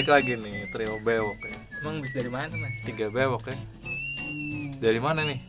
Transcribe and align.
balik 0.00 0.16
lagi 0.16 0.32
nih 0.32 0.64
trio 0.72 0.96
bewok 1.04 1.36
ya. 1.44 1.60
Emang 1.84 2.00
bis 2.00 2.16
dari 2.16 2.32
mana 2.32 2.48
mas? 2.56 2.72
Tiga 2.88 3.12
bewok 3.12 3.52
ya. 3.52 3.56
Dari 4.80 4.96
mana 4.96 5.28
nih? 5.28 5.44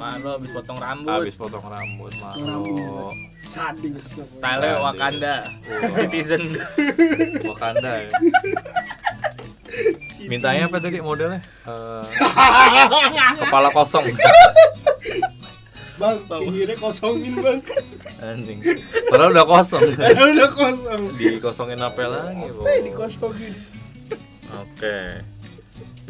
Wah 0.00 0.16
lo 0.16 0.40
habis 0.40 0.48
potong 0.48 0.80
rambut 0.80 1.12
Habis 1.12 1.36
potong 1.36 1.60
rambut, 1.60 2.08
rambut. 2.16 2.40
Malo. 2.40 3.12
sadis 3.44 4.16
Style. 4.16 4.80
Wakanda 4.80 5.44
Wah. 5.44 5.92
Citizen 5.92 6.56
Wakanda 7.52 8.08
ya. 8.08 8.10
Mintanya 10.24 10.72
apa 10.72 10.80
tadi 10.80 10.96
modelnya? 11.04 11.44
Eh, 11.68 12.04
kepala 13.44 13.68
kosong. 13.76 14.08
bang 16.00 16.16
pinggirnya 16.24 16.80
kosongin 16.80 17.36
bang 17.44 17.60
Anjing. 18.24 18.58
Padahal 19.12 19.36
udah 19.36 19.44
kosong. 19.44 19.84
Padahal 20.00 20.32
udah 20.32 20.48
kosong 20.48 21.02
Dikosongin 21.20 21.80
apa 21.84 22.08
lagi, 22.08 22.48
eh 22.48 22.78
dikosongin 22.88 23.52
Oke. 24.52 25.24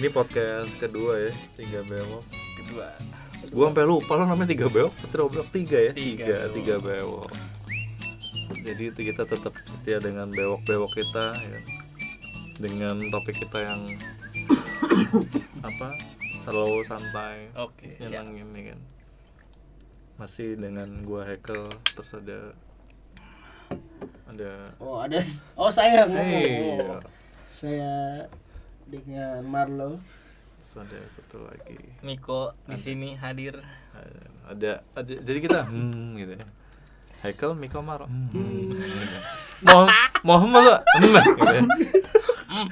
Ini 0.03 0.09
podcast 0.11 0.75
kedua 0.83 1.31
ya, 1.31 1.33
tiga 1.55 1.87
bewok. 1.87 2.27
kedua 2.59 2.91
Gua 3.55 3.71
sampai 3.71 3.87
lupa 3.87 4.19
lo 4.19 4.27
namanya 4.27 4.51
tiga 4.51 4.67
bewok, 4.67 4.95
trio 5.15 5.31
bewok 5.31 5.51
tiga 5.55 5.79
ya? 5.79 5.93
Tiga 5.95 6.27
Tiga, 6.27 6.39
tiga 6.51 6.75
bewok. 6.83 7.31
Jadi 8.63 8.83
itu 8.91 9.01
kita 9.15 9.23
tetap 9.27 9.55
setia 9.63 10.03
dengan 10.03 10.27
bewok-bewok 10.35 10.91
kita 10.91 11.39
ya. 11.39 11.61
Dengan 12.59 12.99
topik 13.15 13.39
kita 13.47 13.59
yang 13.63 13.81
apa? 15.69 15.95
Slow, 16.43 16.83
santai, 16.83 17.47
oke 17.55 18.03
siap 18.03 18.27
nyenengin 18.27 18.49
nih 18.51 18.65
kan. 18.75 18.81
Masih 20.19 20.59
dengan 20.59 20.91
gua 21.07 21.23
Hekel, 21.23 21.71
terus 21.95 22.11
ada 22.19 22.51
ada 24.27 24.51
oh 24.81 24.99
ada 24.99 25.21
oh 25.55 25.71
saya 25.71 26.09
ngomong 26.09 26.19
Iya. 26.27 26.99
Oh, 26.99 27.01
saya 27.53 28.27
dengan 28.89 29.45
Marlo. 29.45 30.01
Ada 30.63 30.99
satu 31.13 31.45
lagi. 31.45 31.77
Miko 32.01 32.57
di 32.65 32.81
sini 32.81 33.13
hadir. 33.21 33.61
Ada 34.49 34.81
ada 34.97 35.13
jadi 35.21 35.39
kita 35.45 35.69
hmm 35.69 36.17
gitu 36.17 36.33
ya. 36.41 36.47
Haikal 37.23 37.55
Miko 37.55 37.79
Maro 37.85 38.11
hmm, 38.11 38.35
gitu. 38.83 39.07
mau 39.63 39.87
mau 40.27 40.39
hmm 40.43 40.59
lo 40.59 40.75
hmm 40.81 41.13
gitu 41.13 41.55
ya. 41.55 41.63
Hmm, 42.53 42.69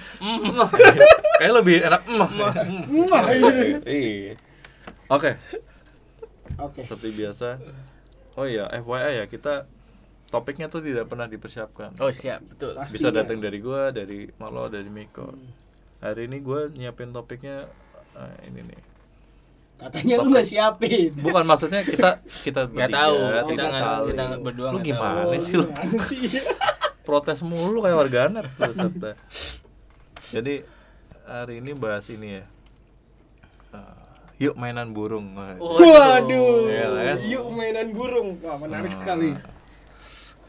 kayak 1.39 1.55
lebih 1.61 1.77
enak 1.85 2.03
hmm 2.09 3.05
Wah, 3.05 3.25
iya. 3.31 3.53
iya. 3.85 4.35
Oke. 5.13 5.37
Oke. 6.57 6.81
Seperti 6.83 7.13
biasa. 7.15 7.61
Oh 8.39 8.47
iya 8.49 8.71
FYI 8.81 9.13
ya 9.21 9.25
kita 9.29 9.69
topiknya 10.31 10.67
tuh 10.67 10.81
tidak 10.81 11.05
pernah 11.05 11.27
dipersiapkan. 11.27 11.99
Oh 11.99 12.09
siap. 12.09 12.41
Betul. 12.47 12.73
Pasti. 12.73 12.97
bisa 12.97 13.09
Pastinya. 13.09 13.19
datang 13.21 13.39
dari 13.39 13.59
gua 13.59 13.91
dari 13.91 14.31
Marlo 14.33 14.67
dari 14.67 14.87
Miko. 14.87 15.35
Hari 15.99 16.25
ini 16.25 16.39
gua 16.39 16.67
nyiapin 16.67 17.11
topiknya 17.11 17.67
eh, 18.13 18.47
ini 18.47 18.63
nih. 18.65 18.81
Katanya 19.77 20.15
lu 20.19 20.29
nggak 20.29 20.47
siapin. 20.47 21.11
Bukan 21.17 21.43
maksudnya 21.43 21.81
kita 21.83 22.21
kita 22.45 22.69
bertiga, 22.69 23.01
tahu, 23.01 23.17
tidak 23.17 23.45
kita 23.47 23.63
nggak- 23.65 23.81
saling. 23.81 24.09
kita 24.09 24.25
berdua 24.39 24.69
lu 24.71 24.79
gimana 24.81 25.21
Oh, 25.23 25.33
sih 25.37 25.55
lu? 25.55 25.67
Protes 27.01 27.41
mulu 27.41 27.81
kayak 27.81 27.97
warganet 27.97 28.47
buset 28.55 28.93
dah. 28.95 29.17
Jadi 30.31 30.63
hari 31.25 31.59
ini 31.59 31.73
bahas 31.73 32.07
ini 32.07 32.39
ya. 32.39 32.45
Eh, 33.73 33.95
yuk 34.41 34.55
mainan 34.55 34.93
burung. 34.93 35.33
Waduh. 35.33 36.69
Iya 36.69 36.87
kan? 36.93 37.17
yuk 37.25 37.47
mainan 37.51 37.89
burung. 37.91 38.37
Wah 38.41 38.57
menarik 38.57 38.93
Nah, 38.93 38.95
sekali 38.95 39.29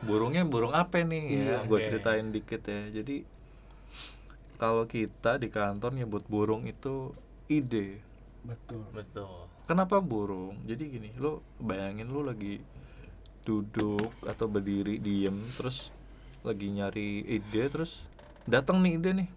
Burungnya 0.02 0.44
burung 0.46 0.74
apa 0.74 1.02
nih 1.06 1.24
ya? 1.24 1.38
Iya, 1.38 1.58
Gue 1.70 1.78
oke. 1.78 1.86
ceritain 1.86 2.28
dikit 2.34 2.62
ya. 2.66 2.90
Jadi 2.90 3.24
kalau 4.58 4.86
kita 4.86 5.42
di 5.42 5.50
kantor 5.50 5.94
nyebut 5.94 6.26
burung 6.26 6.66
itu 6.66 7.14
ide. 7.50 8.02
betul 8.42 8.82
betul 8.90 9.46
Kenapa 9.70 10.02
burung? 10.02 10.58
Jadi 10.66 10.84
gini, 10.90 11.10
lo 11.22 11.46
bayangin 11.62 12.10
lo 12.10 12.26
lagi 12.26 12.58
duduk 13.46 14.10
atau 14.26 14.46
berdiri 14.50 14.98
diem 14.98 15.38
terus 15.58 15.90
lagi 16.42 16.70
nyari 16.70 17.22
ide 17.26 17.64
terus 17.70 18.02
datang 18.50 18.82
nih 18.82 18.98
ide 18.98 19.12
nih. 19.22 19.30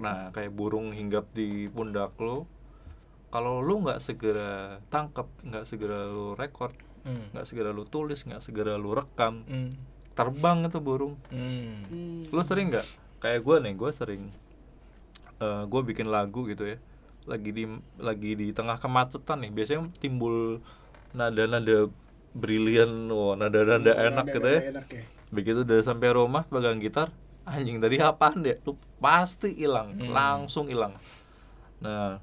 Nah, 0.00 0.32
kayak 0.32 0.52
burung 0.56 0.96
hinggap 0.96 1.28
di 1.36 1.68
pundak 1.68 2.16
lo. 2.16 2.48
Kalau 3.28 3.60
lo 3.60 3.84
nggak 3.84 4.00
segera 4.00 4.80
tangkap, 4.88 5.28
nggak 5.44 5.68
segera 5.68 6.08
lo 6.08 6.32
record, 6.32 6.72
hmm. 7.08 7.32
nggak 7.32 7.46
segera 7.46 7.72
lo 7.72 7.82
tulis, 7.82 8.20
nggak 8.20 8.38
segera 8.38 8.76
lo 8.76 8.92
rekam, 8.92 9.40
Hmm. 9.42 9.72
terbang 10.12 10.62
itu 10.62 10.78
burung. 10.78 11.16
Hmm. 11.28 11.82
Hmm. 11.84 12.22
Lo 12.28 12.42
sering 12.42 12.68
nggak? 12.68 12.84
Kayak 13.18 13.40
gue 13.42 13.56
nih, 13.60 13.74
gue 13.74 13.90
sering. 13.90 14.24
eh 15.38 15.62
gue 15.64 15.80
bikin 15.84 16.06
lagu 16.06 16.44
gitu 16.44 16.66
ya. 16.66 16.76
Lagi 17.22 17.50
di 17.50 17.62
lagi 17.96 18.34
di 18.34 18.50
tengah 18.50 18.74
kemacetan 18.76 19.38
nih. 19.40 19.50
Biasanya 19.50 19.86
timbul 19.96 20.58
nada-nada 21.10 21.86
brilian, 22.34 23.06
wah 23.08 23.34
nada-nada 23.34 23.94
enak 23.94 24.26
Ada- 24.26 24.34
gitu 24.34 24.48
ya. 24.48 24.60
enak 24.68 24.86
ya 24.90 25.02
Begitu 25.28 25.62
udah 25.62 25.78
sampai 25.78 26.10
rumah 26.10 26.42
pegang 26.42 26.76
gitar, 26.78 27.12
anjing 27.44 27.78
tadi 27.78 28.00
apaan 28.00 28.40
deh? 28.40 28.58
Lu 28.64 28.74
pasti 28.98 29.54
hilang, 29.54 29.94
Hmm. 29.94 30.10
langsung 30.10 30.66
hilang. 30.66 30.96
Nah, 31.78 32.18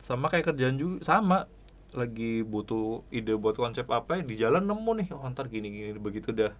sama 0.00 0.26
kayak 0.26 0.48
kerjaan 0.48 0.74
juga 0.74 1.04
sama 1.04 1.44
lagi 1.92 2.40
butuh 2.40 3.04
ide 3.12 3.36
buat 3.36 3.52
konsep 3.52 3.84
apa 3.92 4.20
ya 4.20 4.22
di 4.24 4.34
jalan 4.40 4.64
nemu 4.64 4.90
nih 5.04 5.08
oh 5.12 5.28
ntar 5.28 5.52
gini 5.52 5.68
gini 5.68 5.92
begitu 6.00 6.32
udah 6.32 6.52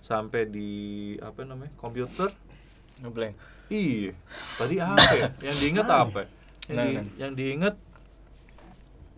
sampai 0.00 0.48
di 0.48 0.70
apa 1.20 1.44
namanya 1.44 1.72
komputer 1.76 2.32
ngeblank 3.00 3.36
Iya. 3.66 4.14
Tadi 4.54 4.78
apa 4.78 5.10
ya? 5.10 5.26
Yang 5.50 5.56
diinget 5.58 5.86
apa? 5.90 6.18
ya? 6.22 6.26
Yang, 6.70 6.76
Nah, 6.76 6.84
di, 6.86 6.94
nah. 6.94 7.04
yang 7.18 7.32
diinget 7.34 7.74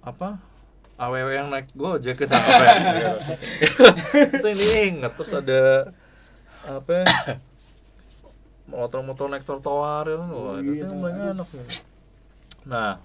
apa? 0.01 0.29
AWW 0.99 1.29
yang 1.31 1.49
naik 1.53 1.69
Gojek 1.77 2.17
ke 2.17 2.25
sana 2.27 2.43
apa 2.49 2.65
ya? 2.65 2.77
Itu 4.41 4.47
yang 4.49 4.59
diinget 4.59 5.13
terus 5.21 5.33
ada 5.37 5.61
apa? 6.65 6.93
ya? 7.05 7.07
Motor-motor 8.69 9.29
naik 9.29 9.45
trotoar 9.45 10.09
ya 10.09 10.17
kan. 10.17 10.29
Wah, 10.33 10.57
itu 10.61 10.85
Iya, 10.85 11.33
enak 11.33 11.49
nih. 11.53 11.67
Nah, 12.69 13.01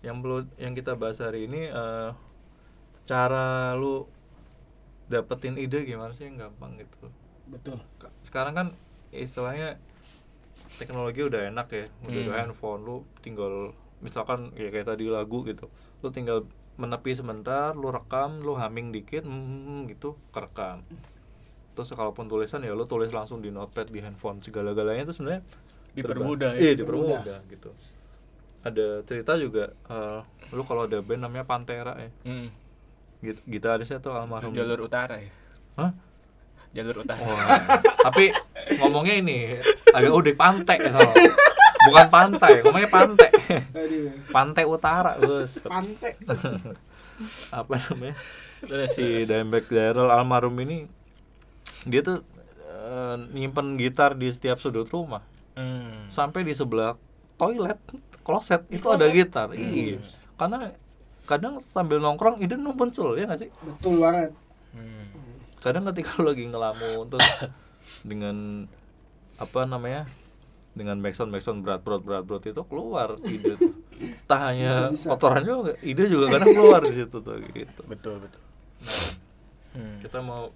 yang 0.00 0.20
perlu 0.20 0.48
yang 0.56 0.72
kita 0.72 0.96
bahas 0.96 1.20
hari 1.20 1.44
ini 1.44 1.68
eh, 1.68 2.10
cara 3.04 3.74
lu 3.76 4.06
dapetin 5.06 5.58
ide 5.58 5.84
gimana 5.84 6.14
sih? 6.14 6.28
Yang 6.28 6.48
gampang 6.48 6.78
gitu. 6.78 7.06
Betul. 7.50 7.78
Sekarang 8.22 8.54
kan 8.54 8.66
istilahnya 9.10 9.76
teknologi 10.78 11.20
udah 11.20 11.50
enak 11.50 11.68
ya. 11.70 11.84
Udah 12.06 12.22
Hmm. 12.24 12.36
handphone 12.36 12.80
lu 12.82 12.96
tinggal 13.20 13.74
misalkan 14.00 14.54
ya 14.56 14.70
kayak 14.70 14.88
tadi 14.88 15.10
lagu 15.10 15.42
gitu. 15.44 15.66
Lu 16.00 16.08
tinggal 16.08 16.46
menepi 16.80 17.12
sebentar 17.12 17.76
lu 17.76 17.92
rekam 17.92 18.40
lu 18.40 18.56
humming 18.56 18.88
dikit 18.88 19.26
hmm, 19.26 19.90
gitu 19.90 20.16
kerekam. 20.32 20.80
Terus 21.76 21.92
kalaupun 21.92 22.24
tulisan 22.26 22.64
ya 22.64 22.72
lu 22.72 22.84
tulis 22.84 23.12
langsung 23.12 23.44
di 23.44 23.52
notepad 23.52 23.88
di 23.88 24.00
handphone 24.00 24.40
segala-galanya 24.40 25.04
itu 25.04 25.12
sebenarnya 25.12 25.42
Dipermudah 25.90 26.54
ya? 26.54 26.60
iya 26.60 26.72
dipermudah. 26.78 27.42
gitu 27.50 27.70
ada 28.60 29.00
cerita 29.08 29.36
juga 29.40 29.72
eh, 29.88 30.20
lu 30.52 30.62
kalau 30.66 30.84
ada 30.84 31.00
band 31.00 31.24
namanya 31.24 31.44
Pantera 31.48 31.96
ya. 31.96 32.10
Hmm. 32.26 32.48
Git- 33.20 33.44
gitarisnya 33.44 34.00
tuh 34.00 34.16
almarhum. 34.16 34.52
Jalur 34.52 34.84
utara 34.84 35.20
ya? 35.20 35.30
Hah? 35.76 35.92
jalur 36.70 37.02
utara. 37.02 37.18
Wah, 37.18 37.82
tapi 37.98 38.30
ngomongnya 38.78 39.18
ini 39.18 39.38
agak 39.90 40.14
udah 40.14 40.34
pantai 40.38 40.78
so. 40.86 41.02
bukan 41.90 42.06
pantai 42.12 42.62
ngomongnya 42.62 42.90
pantai 42.92 43.30
aduh. 43.74 44.06
Pantai 44.30 44.64
utara 44.68 45.18
bos. 45.18 45.58
Pantai 45.66 46.14
apa 47.58 47.74
namanya? 47.90 48.14
Terus, 48.60 48.92
si 48.94 49.24
Dimebag 49.26 49.66
Daryl 49.66 50.12
almarhum 50.12 50.54
ini 50.62 50.86
dia 51.88 52.04
tuh 52.06 52.22
eh, 52.70 53.16
nyimpen 53.34 53.74
gitar 53.74 54.14
di 54.14 54.30
setiap 54.30 54.60
sudut 54.62 54.86
rumah. 54.88 55.24
Hmm. 55.50 56.08
sampai 56.14 56.46
di 56.46 56.54
sebelah 56.54 56.94
toilet 57.40 57.80
kloset 58.20 58.62
itu 58.68 58.84
ada 58.92 59.08
gitar. 59.08 59.48
Iya. 59.56 59.96
Karena 60.36 60.68
kadang 61.24 61.62
sambil 61.64 62.02
nongkrong 62.02 62.44
ide 62.44 62.60
nu 62.60 62.76
muncul 62.76 63.16
ya 63.16 63.24
nggak 63.24 63.40
sih? 63.40 63.50
Betul 63.64 64.04
banget. 64.04 64.32
Hmm. 64.70 65.10
kadang 65.60 65.82
ketika 65.90 66.22
lu 66.22 66.30
lagi 66.30 66.46
ngelamun 66.46 67.10
terus 67.10 67.50
dengan 68.06 68.64
apa 69.34 69.66
namanya 69.66 70.06
dengan 70.78 71.02
backsound 71.02 71.34
backsound 71.34 71.66
berat 71.66 71.82
berat 71.82 72.06
berat 72.06 72.24
berat 72.24 72.44
itu 72.46 72.62
keluar 72.64 73.18
ide 73.26 73.58
tuh. 73.58 73.74
tak 74.30 74.40
hanya 74.46 74.94
kotoran 74.94 75.42
juga 75.42 75.74
ide 75.82 76.06
juga 76.06 76.38
kadang 76.38 76.54
keluar 76.54 76.80
di 76.86 76.94
situ 76.96 77.18
tuh 77.18 77.36
gitu. 77.50 77.82
Betul 77.84 78.22
betul. 78.22 78.42
Nah 78.80 79.02
hmm. 79.76 79.98
kita 80.06 80.18
mau 80.22 80.54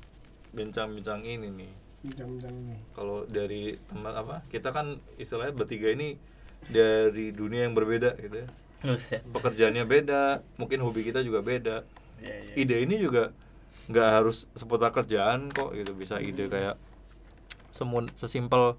bincang-bincang 0.54 1.20
ini 1.26 1.48
nih. 1.50 1.72
Bincang-bincang 2.06 2.54
ini. 2.54 2.76
Kalau 2.94 3.26
dari 3.26 3.74
teman 3.90 4.14
apa 4.14 4.46
kita 4.48 4.70
kan 4.70 5.02
istilahnya 5.18 5.52
bertiga 5.52 5.90
ini 5.90 6.16
dari 6.66 7.30
dunia 7.30 7.64
yang 7.64 7.72
berbeda 7.72 8.16
gitu 8.16 8.36
ya 8.38 8.48
pekerjaannya 9.26 9.84
beda 9.84 10.22
mungkin 10.54 10.80
hobi 10.80 11.02
kita 11.02 11.20
juga 11.20 11.40
beda 11.40 11.84
Ya, 12.16 12.30
ya. 12.32 12.54
ide 12.56 12.76
ini 12.80 12.96
juga 12.96 13.34
nggak 13.84 14.08
harus 14.10 14.48
seputar 14.52 14.90
kerjaan 14.90 15.50
kok 15.50 15.72
gitu 15.72 15.92
bisa 15.92 16.16
ide 16.16 16.46
kayak 16.46 16.78
semun 17.68 18.08
sesimpel 18.14 18.78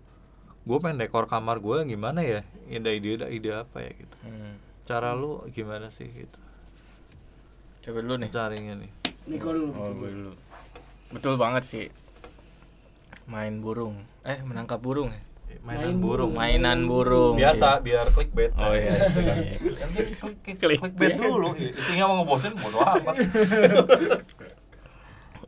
gue 0.61 0.77
pengen 0.79 0.97
dekor 0.97 1.25
kamar 1.25 1.59
gue 1.59 1.85
gimana 1.85 2.21
ya 2.21 2.41
ide 2.65 2.89
ide 2.95 3.21
ide 3.27 3.49
apa 3.53 3.81
ya 3.81 3.91
gitu 3.93 4.15
Hmm. 4.23 4.57
cara 4.83 5.13
lu 5.13 5.45
gimana 5.49 5.89
sih 5.89 6.07
gitu 6.07 6.39
Coba 7.81 8.01
dulu 8.01 8.15
nih. 8.17 8.29
carinya 8.29 8.73
nih 8.75 8.91
Niko 9.25 9.49
dulu. 9.51 9.69
Oh, 9.73 9.89
gue 9.91 10.09
dulu. 10.09 10.31
Betul 11.09 11.33
banget 11.35 11.65
sih. 11.65 11.85
Main 13.25 13.57
burung. 13.57 13.97
Eh, 14.21 14.37
menangkap 14.39 14.77
burung 14.77 15.09
ya? 15.09 15.21
Mainan 15.61 15.91
Main 15.91 15.97
burung 15.97 16.31
Mainan 16.33 16.79
burung. 16.85 17.33
biasa 17.35 17.81
biar 17.81 18.13
clickbait 18.13 18.53
Oh 18.53 18.69
iya. 18.71 19.09
sih. 19.09 19.25
Nanti 19.25 20.13
klik, 20.15 20.37
klik, 20.45 20.77
Clickbait. 20.77 21.17
dulu 21.17 21.57
isinya 21.57 22.05
mau 22.05 22.21
ngebosin 22.21 22.53
bodo 22.53 22.79
amat 22.81 23.15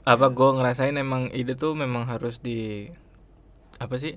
apa 0.08 0.26
gue 0.32 0.50
ngerasain 0.56 0.96
emang 0.96 1.28
ide 1.36 1.54
tuh 1.54 1.76
memang 1.76 2.08
harus 2.08 2.40
di 2.40 2.88
apa 3.78 4.00
sih 4.00 4.16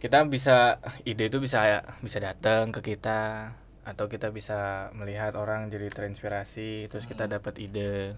kita 0.00 0.24
bisa 0.24 0.80
ide 1.04 1.28
itu 1.28 1.38
bisa 1.38 1.84
bisa 2.00 2.18
datang 2.18 2.72
ke 2.72 2.80
kita 2.80 3.52
atau 3.84 4.08
kita 4.08 4.32
bisa 4.32 4.88
melihat 4.96 5.36
orang 5.36 5.68
jadi 5.68 5.92
terinspirasi 5.92 6.88
terus 6.88 7.04
kita 7.04 7.28
dapat 7.28 7.60
ide 7.60 8.16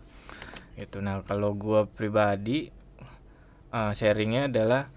itu 0.78 1.02
nah 1.02 1.26
kalau 1.26 1.52
gue 1.52 1.90
pribadi 1.90 2.70
eh, 3.68 3.92
sharingnya 3.92 4.46
adalah 4.46 4.94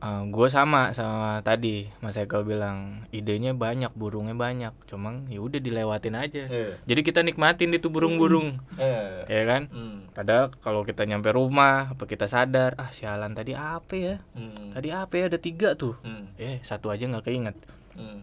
gue 0.00 0.48
sama 0.48 0.90
sama 0.90 1.40
tadi 1.40 1.92
Mas 1.98 2.16
Eko 2.16 2.40
bilang 2.40 3.04
idenya 3.10 3.52
banyak 3.52 3.92
burungnya 3.92 4.32
banyak 4.32 4.72
cuma 4.84 5.12
ya 5.26 5.38
udah 5.38 5.56
dilewatin 5.56 6.16
aja 6.16 6.48
Iya. 6.48 6.80
jadi 6.82 7.00
kita 7.02 7.20
nikmatin 7.20 7.68
itu 7.70 7.86
burung-burung 7.86 8.56
Eh, 8.74 9.28
ya 9.28 9.42
kan 9.44 9.68
hmm, 9.68 10.10
Padahal 10.10 10.48
kalau 10.56 10.82
kita 10.82 11.04
nyampe 11.04 11.28
rumah, 11.30 11.92
apa 11.92 12.04
kita 12.04 12.24
sadar, 12.26 12.76
ah 12.76 12.88
sialan 12.90 13.32
tadi 13.32 13.52
apa 13.52 13.92
ya? 13.92 14.16
hmm, 14.32 14.72
Tadi 14.72 14.88
apa 14.90 15.12
ya? 15.14 15.24
Ada 15.28 15.38
tiga 15.38 15.72
tuh. 15.74 15.96
hmm, 16.00 16.36
Eh 16.36 16.58
satu 16.60 16.88
aja 16.88 17.04
nggak 17.04 17.24
keinget. 17.24 17.56
hmm. 17.94 18.20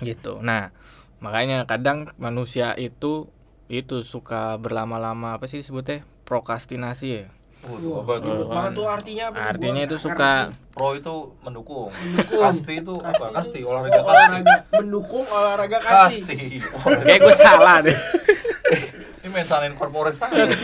Gitu. 0.00 0.38
Nah 0.40 0.70
makanya 1.18 1.66
kadang 1.66 2.08
manusia 2.16 2.72
itu 2.74 3.28
itu 3.66 4.02
suka 4.02 4.56
berlama-lama 4.56 5.36
apa 5.36 5.46
sih 5.46 5.60
sebutnya 5.60 6.02
prokrastinasi 6.24 7.08
ya. 7.10 7.26
Waduh, 7.60 7.92
Wah, 7.92 8.00
apa 8.00 8.12
tuh? 8.16 8.32
ribet 8.32 8.48
banget 8.48 8.72
tuh 8.72 8.86
artinya 8.88 9.24
apa? 9.28 9.36
Artinya 9.52 9.82
itu 9.84 9.96
suka 10.00 10.30
ngerti. 10.48 10.69
Pro 10.80 10.96
itu 10.96 11.16
mendukung. 11.44 11.92
Mendukung. 11.92 12.40
Kasti 12.40 12.80
itu 12.80 12.96
apa? 13.04 13.26
Kasti 13.36 13.60
olahraga 13.68 14.00
kasti. 14.00 14.08
olahraga 14.08 14.54
mendukung 14.80 15.26
olahraga 15.28 15.78
kasti. 15.84 16.24
Kasti. 16.24 17.04
Kayak 17.04 17.20
gue 17.20 17.34
salah 17.36 17.76
deh. 17.84 17.96
Ini 19.20 19.44
salahin 19.44 19.76
korporat 19.76 20.16
saya. 20.16 20.48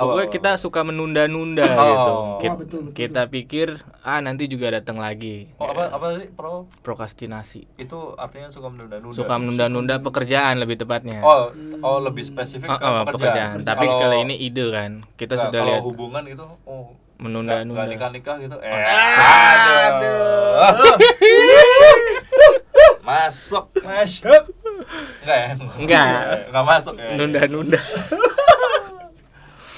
Pokoknya 0.00 0.28
kita 0.30 0.50
suka 0.56 0.80
menunda-nunda 0.80 1.60
Oh. 1.62 1.76
gitu. 1.84 2.10
Oh, 2.10 2.38
Kita, 2.38 2.54
betul, 2.56 2.80
betul. 2.82 2.94
kita 2.94 3.22
pikir 3.26 3.68
ah 4.00 4.18
nanti 4.18 4.44
juga 4.46 4.72
datang 4.72 4.96
lagi. 4.96 5.52
Oh, 5.54 5.68
apa 5.68 5.88
apa 5.88 6.04
tadi 6.10 6.26
pro 6.26 6.64
Prokrastinasi. 6.80 7.68
itu 7.76 7.98
artinya 8.16 8.48
suka 8.48 8.68
menunda-nunda. 8.68 9.12
Suka 9.12 9.36
menunda-nunda 9.36 9.94
pekerjaan 9.98 10.56
lebih 10.56 10.76
tepatnya. 10.78 11.20
Oh, 11.20 11.52
oh 11.78 11.98
lebih 11.98 12.24
spesifik 12.24 12.66
Oh, 12.66 12.74
ke 12.74 12.82
oh, 12.82 13.04
pekerjaan. 13.04 13.12
pekerjaan. 13.12 13.56
Tapi 13.62 13.84
Kalau- 13.84 14.00
kalau 14.00 14.16
ini 14.18 14.34
ide 14.36 14.66
kan, 14.66 14.90
kita 15.14 15.34
Nggak, 15.34 15.44
sudah 15.46 15.60
kalau 15.60 15.70
lihat 15.70 15.82
hubungan 15.84 16.24
itu 16.26 16.46
oh 16.64 16.96
menunda-nunda. 17.16 17.84
nikah-nikah 17.86 18.36
gitu. 18.40 18.56
Eh, 18.56 18.72
Aduh. 18.72 20.00
aduh. 20.62 20.96
Masuk. 23.02 23.64
Masuk. 23.76 24.44
Enggak 25.20 25.36
ya? 25.36 25.50
Enggak. 25.76 26.08
Enggak 26.48 26.64
masuk 26.64 26.94
ya. 26.96 27.10
Nunda-nunda. 27.12 27.80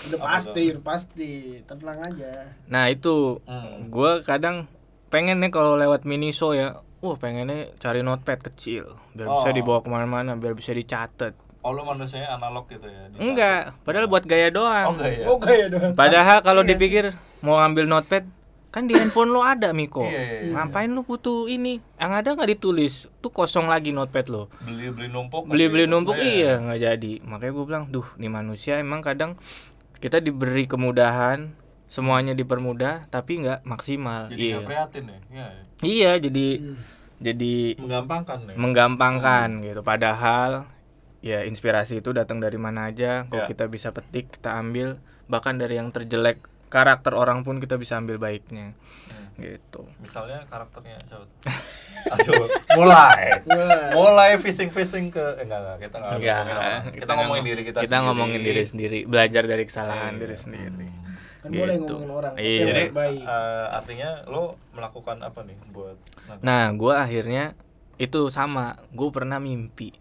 Udah 0.05 0.21
pasti, 0.21 0.63
udah 0.71 0.83
pasti. 0.83 1.31
Tenang 1.63 1.99
aja. 2.03 2.33
Nah 2.67 2.85
itu, 2.87 3.39
Hmm. 3.43 3.89
gua 3.89 4.21
kadang 4.21 4.67
pengen 5.09 5.39
nih 5.39 5.49
kalau 5.49 5.75
lewat 5.75 6.03
miniso 6.03 6.51
ya, 6.53 6.69
wah 6.99 7.15
pengennya 7.15 7.71
cari 7.77 8.01
notepad 8.01 8.43
kecil, 8.43 8.97
biar 9.13 9.29
bisa 9.29 9.49
Oh. 9.49 9.55
dibawa 9.55 9.79
ke 9.79 9.89
mana-mana, 9.89 10.35
biar 10.35 10.53
bisa 10.53 10.73
dicatat. 10.73 11.35
Oh 11.61 11.71
lu 11.71 11.83
manusianya 11.83 12.33
analog 12.33 12.67
gitu 12.67 12.83
ya? 12.85 13.07
Enggak, 13.15 13.79
padahal 13.81 14.07
buat 14.07 14.25
gaya 14.25 14.51
Oh 14.51 14.55
doang. 14.57 14.87
enggak 14.93 15.11
ya? 15.13 15.27
Oke 15.29 15.53
ya 15.53 15.67
dong. 15.69 15.95
Padahal 15.95 16.39
kalau 16.41 16.61
Iya 16.61 16.67
sih. 16.67 16.71
dipikir 16.75 17.05
mau 17.39 17.55
ngambil 17.57 17.87
notepad, 17.87 18.25
kan 18.69 18.83
di 18.83 18.97
handphone 18.97 19.31
lo 19.31 19.41
ada 19.41 19.71
Miko. 19.71 20.03
Iya, 20.03 20.11
iya, 20.11 20.39
iya. 20.43 20.53
Ngapain 20.57 20.89
lu 20.89 21.03
butuh 21.03 21.47
ini? 21.47 21.79
Yang 21.95 22.13
ada 22.17 22.29
nggak 22.35 22.51
ditulis, 22.51 22.95
tuh 23.17 23.31
kosong 23.31 23.69
lagi 23.69 23.93
notepad 23.93 24.27
lo. 24.27 24.51
Beli-beli 24.59 25.07
numpuk. 25.07 25.47
beli-beli 25.47 25.85
gitu. 25.85 25.93
numpuk 25.93 26.17
Iya. 26.17 26.27
iya 26.27 26.53
nggak 26.59 26.81
jadi 26.81 27.13
makanya 27.23 27.53
gue 27.53 27.65
bilang 27.65 27.85
duh 27.87 28.07
nih 28.17 28.31
manusia 28.33 28.75
emang 28.77 28.99
kadang 28.99 29.39
kita 30.03 30.19
diberi 30.19 30.67
kemudahan 30.67 31.55
semuanya 31.87 32.33
dipermudah 32.33 33.07
tapi 33.07 33.39
nggak 33.39 33.63
maksimal 33.63 34.27
Jadi 34.27 34.43
iya 34.43 34.59
prihatin 34.61 35.05
ya? 35.07 35.19
Iya. 35.31 35.49
iya 35.81 36.13
jadi 36.19 36.47
Hmm. 36.59 36.77
jadi 37.19 37.55
Menggampangkan 37.79 38.39
ya? 38.45 38.55
menggampangkan 38.59 39.49
gitu 39.63 39.81
padahal 39.81 40.67
ya 41.21 41.45
inspirasi 41.45 42.03
itu 42.03 42.11
datang 42.11 42.37
dari 42.37 42.57
mana 42.57 42.91
aja 42.91 43.23
Ya. 43.23 43.29
kok 43.29 43.47
kita 43.47 43.65
bisa 43.67 43.89
petik 43.91 44.35
kita 44.35 44.53
ambil 44.53 44.99
bahkan 45.25 45.55
dari 45.55 45.79
yang 45.79 45.89
terjelek 45.89 46.43
karakter 46.73 47.13
orang 47.13 47.43
pun 47.43 47.57
kita 47.57 47.77
bisa 47.77 47.95
ambil 47.95 48.17
baiknya 48.17 48.73
Hmm. 49.33 49.39
gitu 49.39 49.89
Misalnya 49.99 50.45
karakternya? 50.45 50.97
Aduh, 52.13 52.45
mulai. 52.75 53.41
Mulai. 53.45 53.89
Mulai 53.91 54.31
fishing-fishing 54.37 55.09
ke 55.09 55.25
eh, 55.35 55.43
enggak 55.43 55.59
enggak 55.59 55.77
kita 55.83 55.97
enggak 55.97 56.13
Enggak, 56.13 56.37
ngomongin 56.37 56.57
orang. 56.59 56.83
Kita, 56.93 57.13
ngomongin 57.15 57.43
diri 57.43 57.63
kita 57.63 57.79
kita 57.79 57.89
sendiri. 57.89 58.05
ngomongin 58.05 58.41
diri 58.43 58.63
sendiri 58.63 58.99
belajar 59.05 59.43
dari 59.47 59.65
kesalahan 59.65 60.13
Iya. 60.13 60.21
diri 60.21 60.37
sendiri 60.37 60.89
Kan 61.39 61.49
boleh 61.51 61.75
Gitu. 61.75 61.95
ngomongin 61.95 62.11
orang. 62.13 62.33
Iya. 62.35 62.53
yang 62.55 62.69
Jadi 62.69 62.83
baik. 62.93 63.21
eh, 63.23 63.67
artinya 63.73 64.11
lo 64.27 64.45
melakukan 64.71 65.17
apa 65.21 65.41
nih 65.43 65.57
buat 65.71 65.97
Nah, 66.39 66.65
gua 66.73 66.95
akhirnya 67.01 67.45
itu 67.97 68.21
sama. 68.29 68.65
Gue 68.91 69.09
pernah 69.11 69.39
mimpi. 69.39 69.97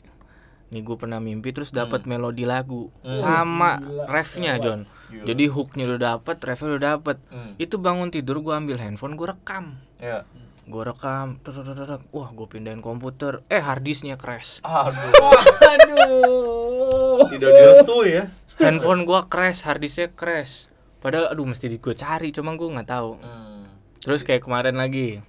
Nih 0.70 0.82
gue 0.82 0.96
pernah 0.96 1.20
mimpi 1.20 1.52
terus 1.52 1.70
dapat 1.70 2.04
melodi 2.04 2.44
lagu 2.44 2.92
Hmm. 3.00 3.16
sama 3.16 3.80
refnya 4.08 4.56
John. 4.58 4.84
Gila. 5.12 5.26
Jadi 5.28 5.44
hooknya 5.52 5.84
udah 5.92 6.00
dapet, 6.00 6.38
refnya 6.40 6.68
udah 6.72 6.84
dapet. 6.96 7.18
Hmm. 7.28 7.54
Itu 7.60 7.76
bangun 7.84 8.08
tidur 8.08 8.40
gue 8.40 8.56
ambil 8.56 8.80
handphone, 8.80 9.20
gue 9.20 9.28
rekam. 9.28 9.76
Ya. 10.00 10.24
Gue 10.64 10.84
rekam, 10.88 11.36
tek, 11.44 11.52
tek, 11.52 11.68
tek, 11.68 11.84
tek. 11.84 12.02
wah 12.16 12.32
gue 12.32 12.48
pindahin 12.48 12.80
komputer, 12.80 13.44
eh 13.52 13.60
harddisknya 13.60 14.16
crash. 14.16 14.64
Aduh. 14.64 15.12
Aduh. 15.76 17.28
Tidak 17.28 17.52
direstui 17.52 18.16
ya. 18.16 18.26
Handphone 18.56 19.04
gua 19.04 19.28
crash, 19.28 19.68
harddisknya 19.68 20.16
crash. 20.16 20.72
Padahal 21.02 21.34
aduh 21.34 21.50
mesti 21.50 21.68
gue 21.68 21.96
cari, 21.98 22.30
cuma 22.32 22.56
gue 22.56 22.68
nggak 22.72 22.88
tahu. 22.88 23.20
Hmm. 23.20 23.68
Terus 24.00 24.22
kayak 24.22 24.46
kemarin 24.48 24.78
lagi, 24.78 25.20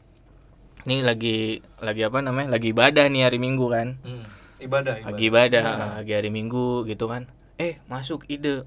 nih 0.86 1.00
lagi 1.00 1.64
lagi 1.80 2.02
apa 2.06 2.20
namanya? 2.20 2.54
Lagi 2.54 2.76
ibadah 2.76 3.08
nih 3.08 3.24
hari 3.26 3.40
Minggu 3.40 3.66
kan. 3.72 3.98
Hmm. 4.04 4.24
Ibadah, 4.62 4.94
ibadah. 4.94 5.08
lagi 5.10 5.24
ibadah 5.26 5.62
lagi 5.98 6.12
hari 6.14 6.30
minggu 6.30 6.86
gitu 6.86 7.10
kan 7.10 7.26
eh 7.58 7.82
masuk 7.90 8.26
ide 8.30 8.62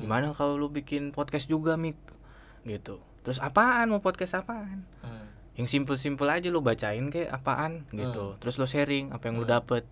gimana 0.00 0.32
kalau 0.32 0.56
lu 0.56 0.72
bikin 0.72 1.12
podcast 1.12 1.46
juga 1.48 1.76
mik? 1.76 1.98
Gitu. 2.64 3.00
Terus 3.22 3.38
apaan? 3.38 3.90
Mau 3.92 4.00
podcast 4.00 4.38
apaan? 4.40 4.86
Hmm. 5.02 5.28
yang 5.52 5.68
simple 5.68 6.00
simple 6.00 6.32
aja 6.32 6.48
lu 6.48 6.64
bacain 6.64 7.12
kayak 7.12 7.28
apaan? 7.28 7.84
Gitu. 7.92 8.40
Terus 8.40 8.56
lu 8.56 8.64
sharing 8.64 9.12
apa 9.12 9.28
yang 9.28 9.36
lu 9.36 9.44
dapet 9.44 9.84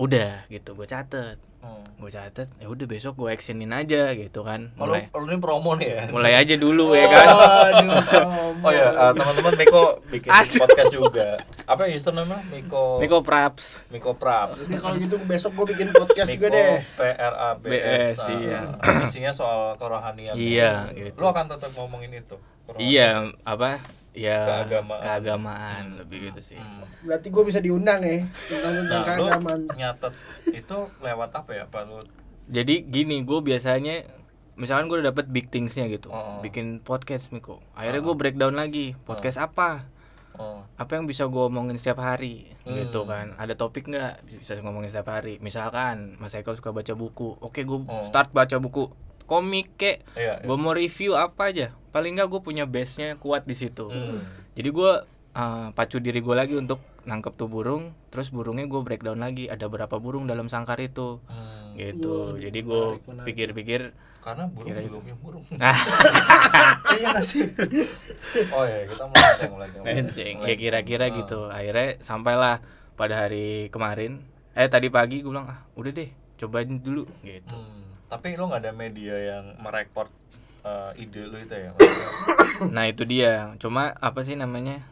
udah 0.00 0.48
gitu 0.48 0.72
gue 0.72 0.84
catet 0.84 1.36
Hmm. 1.60 1.84
gue 2.00 2.08
catet 2.08 2.48
ya 2.56 2.66
udah 2.66 2.88
besok 2.88 3.20
gue 3.20 3.28
actionin 3.28 3.68
aja 3.68 4.16
gitu 4.16 4.40
kan 4.40 4.72
Oh, 4.74 4.88
lu, 4.88 4.96
mulai 4.96 5.12
lu 5.12 5.28
ini 5.28 5.36
promo 5.36 5.76
nih 5.76 5.88
ya. 5.92 6.02
mulai 6.08 6.32
aja 6.34 6.56
dulu 6.56 6.96
ya 6.96 7.04
kan 7.04 7.26
Aduh. 7.68 8.64
Oh 8.64 8.70
ya, 8.70 8.88
eh, 8.88 9.12
teman-teman 9.12 9.52
Miko 9.54 9.82
bikin 10.08 10.32
podcast 10.32 10.88
juga. 10.88 11.36
Apa 11.66 11.84
ya 11.84 11.96
username 11.96 12.32
Miko 12.48 12.96
Niko 12.96 13.20
Praps 13.20 13.76
Miko 13.88 14.16
Prap. 14.16 14.56
Udah 14.56 14.78
kalau 14.78 14.96
gitu 14.96 15.20
besok 15.20 15.52
gue 15.54 15.76
bikin 15.76 15.92
podcast 15.92 16.28
juga 16.30 16.48
Miko 16.48 16.56
deh. 16.56 16.72
P 16.90 17.00
R 17.04 17.34
A 17.34 17.50
B 17.54 17.64
BS, 17.66 18.16
S. 18.16 18.18
iya. 18.34 18.60
ah, 18.80 19.04
Isinya 19.04 19.32
soal 19.32 19.60
kerohanian. 19.76 20.32
Iya, 20.32 20.88
gitu. 20.92 21.12
Lu 21.14 21.26
akan 21.26 21.44
tetap 21.46 21.72
ngomongin 21.74 22.08
itu. 22.14 22.40
kerohanian. 22.64 22.88
iya 22.88 23.08
apa 23.42 23.84
ya 24.12 24.66
Keagamaan. 24.66 25.00
keagamaan 25.00 25.84
lebih 25.96 26.18
gitu 26.28 26.40
sih 26.44 26.58
Hmm. 26.58 26.82
Berarti 27.00 27.26
gue 27.26 27.42
bisa 27.42 27.58
diundang 27.58 28.00
ya 28.00 28.26
tentang 28.26 28.72
tentang 28.76 29.00
Nah, 29.00 29.04
keagamaan. 29.06 29.60
nyatet 29.72 30.14
itu 30.50 30.76
lewat 30.98 31.30
apa 31.32 31.50
ya? 31.52 31.62
Apa 31.64 31.84
lu 31.84 32.02
Jadi 32.46 32.82
gini, 32.82 33.22
gue 33.22 33.38
biasanya 33.40 34.02
misalkan 34.54 34.84
gue 34.84 34.98
udah 34.98 35.08
dapet 35.08 35.26
big 35.26 35.46
thingsnya 35.48 35.86
gitu, 35.86 36.10
Oh. 36.10 36.38
bikin 36.40 36.78
podcast 36.78 37.30
Miko. 37.30 37.62
Akhirnya 37.72 38.02
gue 38.02 38.12
breakdown 38.12 38.52
lagi, 38.52 38.98
podcast 39.00 39.38
apa? 39.38 39.86
Oh. 40.32 40.66
Apa 40.74 40.94
yang 40.94 41.04
bisa 41.04 41.24
gue 41.24 41.40
omongin 41.40 41.74
setiap 41.74 42.00
hari, 42.00 42.50
Hmm. 42.60 42.74
gitu 42.74 43.04
kan? 43.04 43.32
Ada 43.36 43.54
topik 43.54 43.86
nggak 43.86 44.12
bisa 44.36 44.58
ngomongin 44.58 44.88
setiap 44.88 45.12
hari? 45.12 45.38
Misalkan 45.38 46.16
Mas 46.16 46.34
Eko 46.34 46.52
suka 46.52 46.70
baca 46.70 46.90
buku, 46.90 47.38
oke 47.38 47.60
gue 47.60 47.78
Oh. 47.80 48.02
start 48.02 48.30
baca 48.30 48.56
buku 48.56 48.90
komik 49.30 49.70
kek, 49.76 50.02
Iya. 50.12 50.34
iya. 50.34 50.34
gue 50.42 50.56
mau 50.56 50.74
review 50.74 51.14
apa 51.14 51.42
aja. 51.46 51.70
Paling 51.88 52.12
nggak 52.12 52.26
gue 52.28 52.40
punya 52.40 52.64
base-nya 52.64 53.14
kuat 53.14 53.44
di 53.44 53.54
situ. 53.54 53.86
Hmm. 53.86 54.18
Jadi 54.52 54.68
gue 54.68 54.92
uh, 55.32 55.66
pacu 55.70 55.96
diri 55.96 56.18
gue 56.18 56.34
lagi 56.34 56.54
untuk 56.54 56.78
nangkep 57.00 57.34
tuh 57.34 57.46
burung, 57.46 57.82
terus 58.10 58.28
burungnya 58.28 58.66
gue 58.66 58.80
breakdown 58.80 59.18
lagi. 59.18 59.46
Ada 59.46 59.66
berapa 59.66 59.96
burung 59.96 60.26
dalam 60.26 60.46
sangkar 60.46 60.78
itu? 60.80 61.22
Hmm. 61.24 61.58
gitu 61.72 62.34
Waduh, 62.34 62.42
jadi 62.42 62.58
gue 62.60 62.82
pikir-pikir 63.24 63.80
Karena 64.20 64.44
burung 64.46 64.68
Kira 64.68 64.80
itu. 64.80 64.90
belumnya 64.90 65.16
burung. 65.16 65.44
Nah, 65.54 65.72
Iya 66.92 67.08
nggak 67.08 67.24
sih? 67.24 67.46
Oh 68.50 68.64
ya, 68.64 68.84
kita 68.84 69.04
melenceng, 69.06 69.50
melenceng. 69.80 70.36
Ya 70.44 70.54
kira-kira 70.56 71.04
Ah. 71.06 71.14
gitu. 71.14 71.40
Akhirnya 71.48 71.88
sampailah 72.00 72.60
pada 72.94 73.24
hari 73.24 73.70
kemarin. 73.70 74.20
Eh 74.52 74.66
tadi 74.66 74.90
pagi 74.90 75.22
gue 75.22 75.30
bilang, 75.30 75.48
"Ah, 75.48 75.64
udah 75.72 75.88
deh, 75.90 76.10
cobain 76.36 76.68
dulu." 76.76 77.06
gitu. 77.22 77.54
Hmm, 77.54 77.89
Tapi 78.10 78.34
lo 78.34 78.44
nggak 78.44 78.60
ada 78.60 78.72
media 78.74 79.14
yang 79.14 79.44
merekord 79.56 80.10
eh, 80.60 80.90
ide 80.98 81.22
lo 81.24 81.38
itu 81.38 81.54
ya? 81.54 81.70
Nah, 82.66 82.84
itu 82.84 83.02
dia. 83.04 83.56
Cuma 83.56 83.94
apa 83.96 84.20
sih 84.20 84.34
namanya? 84.34 84.84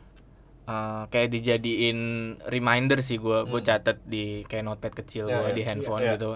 Eh, 0.65 1.03
kayak 1.09 1.29
dijadiin 1.31 1.99
reminder 2.47 3.01
sih 3.01 3.17
gua 3.17 3.43
gue 3.43 3.61
catet 3.61 3.99
di 4.03 4.45
kayak 4.45 4.65
notepad 4.65 4.93
kecil 4.95 5.27
Ya, 5.27 5.37
gua 5.37 5.51
ya. 5.51 5.55
di 5.55 5.63
handphone 5.63 6.01
Ya, 6.01 6.07
ya. 6.07 6.15
gitu. 6.15 6.31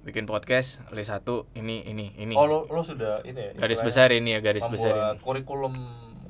Bikin 0.00 0.24
podcast, 0.24 0.80
list 0.90 1.08
satu 1.08 1.44
ini 1.52 1.82
ini 1.82 2.14
ini. 2.16 2.32
Oh 2.32 2.44
lo, 2.44 2.58
lo 2.66 2.80
sudah 2.80 3.20
ini 3.22 3.52
ya? 3.52 3.52
garis 3.56 3.80
besar 3.80 4.08
ini 4.10 4.32
ya, 4.32 4.40
garis 4.40 4.64
besar 4.64 4.92
ini. 4.92 5.18
kurikulum 5.20 5.74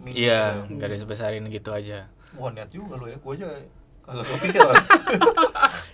Iya, 0.06 0.64
gitu 0.64 0.74
ya? 0.74 0.80
garis 0.80 1.02
besarin 1.04 1.44
gitu 1.46 1.70
aja. 1.70 2.08
Wah 2.32 2.48
niat 2.48 2.70
juga 2.70 2.96
lo 2.96 3.04
ya, 3.04 3.16
gue 3.16 3.32
aja 3.34 3.48
kagak 4.00 4.24
kepikiran. 4.30 4.74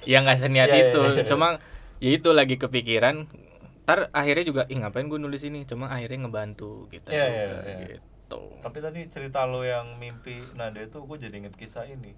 Ya 0.06 0.22
nggak 0.22 0.38
seniat 0.38 0.68
Iya, 0.68 0.76
iya, 0.76 0.86
itu, 0.86 1.00
iya. 1.12 1.22
cuma 1.26 1.58
ya 1.98 2.10
itu 2.12 2.30
lagi 2.30 2.54
kepikiran. 2.56 3.26
Ntar 3.86 4.10
akhirnya 4.10 4.44
juga, 4.44 4.62
ih 4.66 4.82
ngapain 4.82 5.06
gue 5.06 5.14
nulis 5.14 5.46
ini? 5.46 5.62
Cuma 5.62 5.86
akhirnya 5.86 6.26
ngebantu 6.26 6.90
gitu. 6.90 7.14
Iya, 7.14 7.22
juga, 7.22 7.38
iya, 7.38 7.54
iya. 7.62 7.86
Gitu. 8.02 8.40
Tapi 8.58 8.78
tadi 8.82 9.00
cerita 9.06 9.46
lo 9.46 9.62
yang 9.62 9.94
mimpi 10.02 10.42
nada 10.58 10.82
itu 10.82 10.98
gue 10.98 11.16
jadi 11.22 11.38
inget 11.38 11.54
kisah 11.54 11.86
ini. 11.86 12.10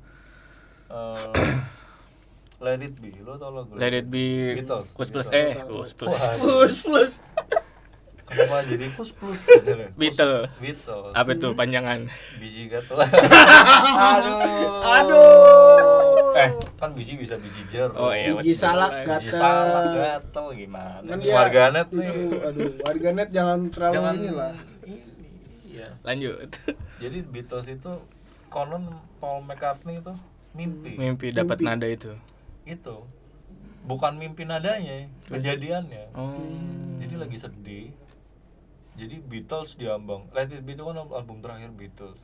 Eh, 0.88 1.28
Let 2.64 2.80
It 2.82 2.96
Be, 2.98 3.14
lo 3.22 3.38
tau 3.38 3.54
lagu 3.54 3.70
Let 3.78 3.94
it 3.94 4.10
be 4.10 4.58
Beatles, 4.58 4.90
kus 4.90 5.14
plus 5.14 5.30
eh 5.30 5.54
kus 5.62 5.94
plus. 5.94 6.10
Wah, 6.10 6.34
Plus 6.34 6.76
plus. 6.88 7.12
kenapa 8.26 8.66
jadi 8.66 8.90
kus 8.98 9.14
plus? 9.14 9.38
Beatles. 10.00 10.50
Beatles. 10.58 11.12
Apa 11.14 11.38
tuh 11.38 11.54
panjangan? 11.54 12.10
Biji 12.42 12.66
gatel. 12.66 12.98
Aduh. 14.18 14.34
Aduh. 14.90 15.87
Eh, 16.38 16.50
kan 16.76 16.90
biji 16.94 17.18
bisa 17.18 17.34
biji 17.34 17.62
jeruk. 17.66 17.94
Oh, 17.94 18.14
iya, 18.14 18.30
Biji 18.30 18.54
salak 18.54 19.02
Biji 19.02 19.08
gatel. 19.26 19.34
salak 19.34 19.84
gatel 19.92 20.46
gimana? 20.54 21.02
Kan 21.02 21.18
dia 21.18 21.34
warganet 21.34 21.88
nih. 21.90 22.10
aduh, 22.38 22.70
warganet 22.80 23.28
jangan 23.28 23.58
terlalu 23.68 23.94
Jangan 23.94 24.14
ini 24.14 24.30
lah. 24.30 24.54
ini. 24.84 24.98
Iya. 25.68 25.88
Lanjut. 26.02 26.50
Jadi 27.02 27.18
Beatles 27.24 27.66
itu 27.66 27.92
konon 28.48 28.84
Paul 29.18 29.42
McCartney 29.42 29.98
itu 29.98 30.14
mimpi. 30.54 30.94
Mimpi 30.94 31.26
dapat 31.30 31.58
nada 31.58 31.86
itu. 31.86 32.14
Itu. 32.64 33.02
Bukan 33.82 34.16
mimpi 34.16 34.44
nadanya, 34.44 35.08
kejadiannya. 35.26 36.12
Oh. 36.12 36.36
Jadi 37.00 37.14
lagi 37.16 37.36
sedih. 37.36 37.88
Jadi 38.94 39.22
Beatles 39.22 39.74
diambang. 39.74 40.26
Let 40.30 40.50
It 40.50 40.62
Be 40.62 40.74
itu 40.74 40.82
kan 40.82 40.98
album 40.98 41.38
terakhir 41.38 41.70
Beatles. 41.72 42.18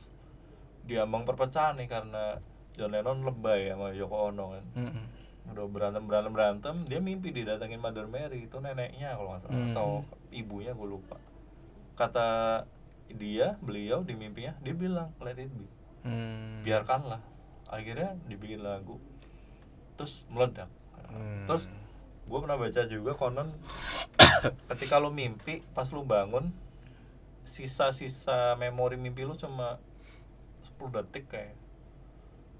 Diambang 0.85 1.23
perpecahan 1.23 1.75
nih 1.75 1.87
karena 1.87 2.37
John 2.75 2.91
Lennon 2.91 3.23
lebay 3.23 3.71
sama 3.71 3.95
Yoko 3.95 4.29
Ono 4.31 4.45
kan. 4.55 4.65
Mm-mm. 4.75 5.05
Udah 5.45 5.65
berantem 5.69 6.03
berantem 6.03 6.33
berantem, 6.33 6.75
dia 6.89 6.99
mimpi 6.99 7.29
didatengin 7.29 7.79
Mother 7.79 8.09
Mary 8.09 8.49
itu 8.49 8.57
neneknya 8.59 9.15
kalau 9.15 9.37
nggak 9.37 9.41
salah 9.45 9.55
Hmm. 9.55 9.71
atau 9.71 9.89
ibunya 10.33 10.73
gue 10.73 10.87
lupa. 10.89 11.17
Kata 11.95 12.27
dia, 13.07 13.55
beliau 13.61 14.01
di 14.01 14.17
mimpinya 14.17 14.57
dia 14.59 14.73
bilang 14.73 15.13
Let 15.21 15.37
It 15.37 15.53
Be. 15.53 15.67
Hmm. 16.03 16.65
Biarkanlah. 16.65 17.21
Akhirnya 17.69 18.17
dibikin 18.25 18.65
lagu. 18.65 18.97
Terus 19.95 20.25
meledak. 20.27 20.67
Hmm. 21.07 21.45
Terus 21.45 21.69
gue 22.25 22.39
pernah 22.41 22.57
baca 22.57 22.81
juga 22.89 23.13
konon 23.13 23.53
ketika 24.73 24.97
lu 24.97 25.13
mimpi 25.13 25.61
pas 25.77 25.85
lu 25.93 26.01
bangun 26.01 26.49
sisa-sisa 27.45 28.57
memori 28.57 28.97
mimpi 28.97 29.21
lu 29.21 29.37
cuma 29.37 29.77
10 30.81 30.89
detik 30.89 31.29
kayak 31.29 31.53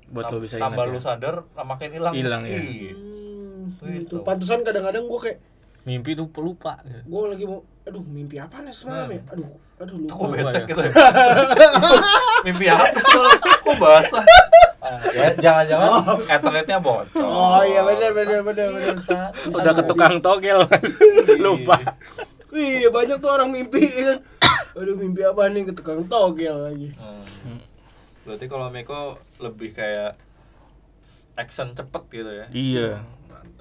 buat 0.08 0.26
lo 0.28 0.38
bisa 0.40 0.56
tambah 0.58 0.86
lu 0.86 0.98
ya. 0.98 1.04
sadar 1.04 1.36
makin 1.58 1.90
hilang 1.92 2.14
Hilang, 2.14 2.42
ya. 2.44 2.56
Iya. 2.56 2.94
Hmm, 2.94 3.72
Itu 3.72 3.84
gitu. 3.86 4.02
itu. 4.12 4.16
Pantesan 4.22 4.62
kadang-kadang 4.62 5.04
gue 5.04 5.20
kayak 5.20 5.40
Mimpi 5.84 6.12
tuh 6.12 6.26
pelupa. 6.26 6.82
gue 6.82 7.22
lagi 7.28 7.46
mau 7.46 7.62
aduh 7.86 8.02
mimpi 8.02 8.36
apa 8.36 8.58
nih 8.58 8.74
semalam 8.74 9.06
ya 9.06 9.22
aduh 9.30 9.46
aduh 9.78 9.96
lupa 10.00 10.14
kok 10.16 10.30
becek 10.34 10.58
ya? 10.58 10.68
gitu 10.68 10.82
ya 10.82 10.94
mimpi 12.46 12.66
apa 12.68 12.98
sih 12.98 13.14
lu? 13.14 13.30
kok 13.62 13.76
basah 13.78 14.26
Ah, 14.82 15.02
ya 15.10 15.34
jangan-jangan 15.36 15.90
internetnya 16.28 16.78
bocor 16.78 17.22
oh 17.22 17.62
iya 17.62 17.82
benar 17.82 18.10
benar 18.12 18.42
benar 18.42 18.68
benar. 18.70 19.30
Udah 19.50 19.74
ke 19.74 19.84
tukang 19.84 20.18
togel. 20.20 20.62
Lupa. 21.38 21.78
iya 22.52 22.90
banyak 22.90 23.18
tuh 23.18 23.30
orang 23.32 23.50
mimpi 23.50 23.82
ya 23.82 24.04
kan 24.08 24.18
aduh 24.76 24.94
mimpi 24.94 25.22
apa 25.22 25.42
nih 25.48 25.66
ke 25.66 25.74
tukang 25.74 26.06
togel 26.06 26.66
lagi 26.66 26.94
Hmm. 26.98 27.62
Berarti 28.26 28.46
kalau 28.46 28.68
Miko 28.68 29.00
lebih 29.38 29.72
kayak 29.72 30.18
action 31.36 31.72
cepet 31.72 32.04
gitu 32.12 32.32
ya 32.34 32.46
Iya. 32.50 32.90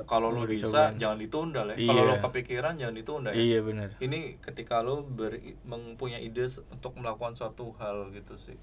kalau 0.02 0.32
Udah 0.32 0.48
bisa 0.48 0.66
cobain. 0.66 0.96
jangan 0.96 1.18
ditunda 1.18 1.60
lah 1.62 1.74
Iya. 1.74 1.86
kalau 1.86 2.02
lu 2.04 2.14
kepikiran 2.20 2.74
jangan 2.74 2.94
ditunda 2.94 3.30
ya 3.30 3.38
Iya 3.38 3.58
benar. 3.60 3.88
ini 3.98 4.40
ketika 4.40 4.80
lu 4.80 5.02
ber, 5.02 5.36
mempunyai 5.62 6.24
ide 6.24 6.42
untuk 6.66 6.92
melakukan 6.94 7.34
suatu 7.34 7.76
hal 7.76 8.08
gitu 8.10 8.34
sih 8.36 8.56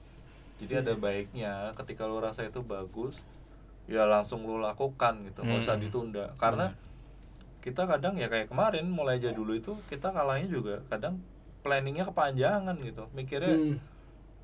jadi 0.58 0.82
ada 0.82 0.94
baiknya 0.96 1.54
ketika 1.74 2.04
lu 2.04 2.18
rasa 2.18 2.44
itu 2.44 2.62
bagus 2.62 3.22
ya 3.86 4.06
langsung 4.06 4.42
lu 4.42 4.58
lakukan 4.58 5.22
gitu 5.24 5.42
nggak 5.42 5.62
usah 5.62 5.76
Hmm. 5.76 5.84
ditunda 5.84 6.26
karena 6.36 6.74
kita 7.60 7.86
kadang 7.86 8.16
ya 8.16 8.26
kayak 8.26 8.48
kemarin 8.48 8.88
mulai 8.88 9.16
aja 9.16 9.30
dulu 9.30 9.54
itu 9.54 9.78
kita 9.86 10.10
kalahnya 10.10 10.48
juga 10.48 10.82
kadang 10.88 11.22
planningnya 11.62 12.04
kepanjangan 12.04 12.74
gitu 12.80 13.06
mikirnya 13.12 13.54
Hmm. 13.54 13.78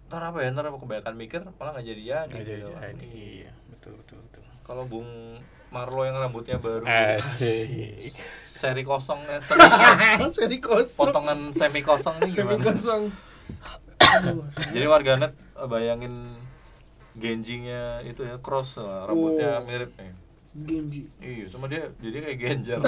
Ntar 0.08 0.22
apa 0.24 0.38
ya 0.40 0.50
ntar 0.50 0.66
apa 0.66 0.78
kebanyakan 0.78 1.14
mikir 1.14 1.42
malah 1.54 1.72
nggak 1.74 1.86
jadi 1.86 2.02
jadi 2.02 2.28
Nggak 2.28 2.44
jadi 2.44 2.58
gitu. 2.58 2.72
jadi. 2.74 3.08
Iya, 3.12 3.52
betul 3.70 3.94
betul 3.98 4.18
betul. 4.24 4.44
kalau 4.62 4.84
Bung 4.84 5.10
Marlo 5.68 6.02
yang 6.02 6.16
rambutnya 6.16 6.56
baru 6.58 6.88
Asik. 6.88 8.16
seri 8.48 8.82
kosongnya 8.82 9.38
seri 9.40 9.60
seri 10.38 10.58
kosong 10.58 10.96
potongan 10.96 11.52
semi 11.52 11.82
kosong 11.82 12.16
nih 12.18 12.30
semi 12.30 12.48
gimana 12.48 12.64
kosong 12.66 13.02
jadi 14.74 14.86
warganet 14.86 15.36
eh, 15.54 15.68
bayangin 15.68 16.40
genjinya 17.14 18.00
itu 18.02 18.24
ya 18.24 18.40
cross 18.40 18.78
eh, 18.78 19.02
rambutnya 19.04 19.60
Oh. 19.60 19.64
mirip 19.64 19.92
nih 19.94 20.12
Genji 20.58 21.06
iya 21.20 21.46
cuma 21.48 21.68
dia 21.68 21.86
jadi 22.00 22.18
kayak 22.24 22.38
genjar 22.40 22.80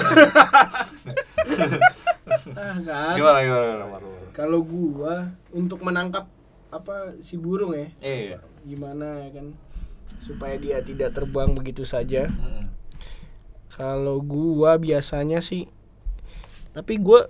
ah 2.56 2.74
kan 2.78 3.14
gimana 3.14 3.38
gimana, 3.40 3.62
gimana 3.68 3.86
Marlo 3.88 4.10
kalau 4.32 4.60
gua 4.60 5.28
untuk 5.50 5.78
menangkap 5.80 6.26
apa 6.70 7.18
si 7.18 7.34
burung 7.34 7.74
ya? 7.74 7.88
Iya. 7.98 8.38
Gimana 8.62 9.26
ya 9.26 9.30
kan? 9.42 9.46
Supaya 10.22 10.54
dia 10.56 10.78
tidak 10.80 11.12
terbang 11.14 11.50
begitu 11.52 11.82
saja. 11.82 12.30
Kalau 13.70 14.22
gua 14.22 14.78
biasanya 14.78 15.42
sih 15.42 15.66
tapi 16.70 17.02
gua 17.02 17.26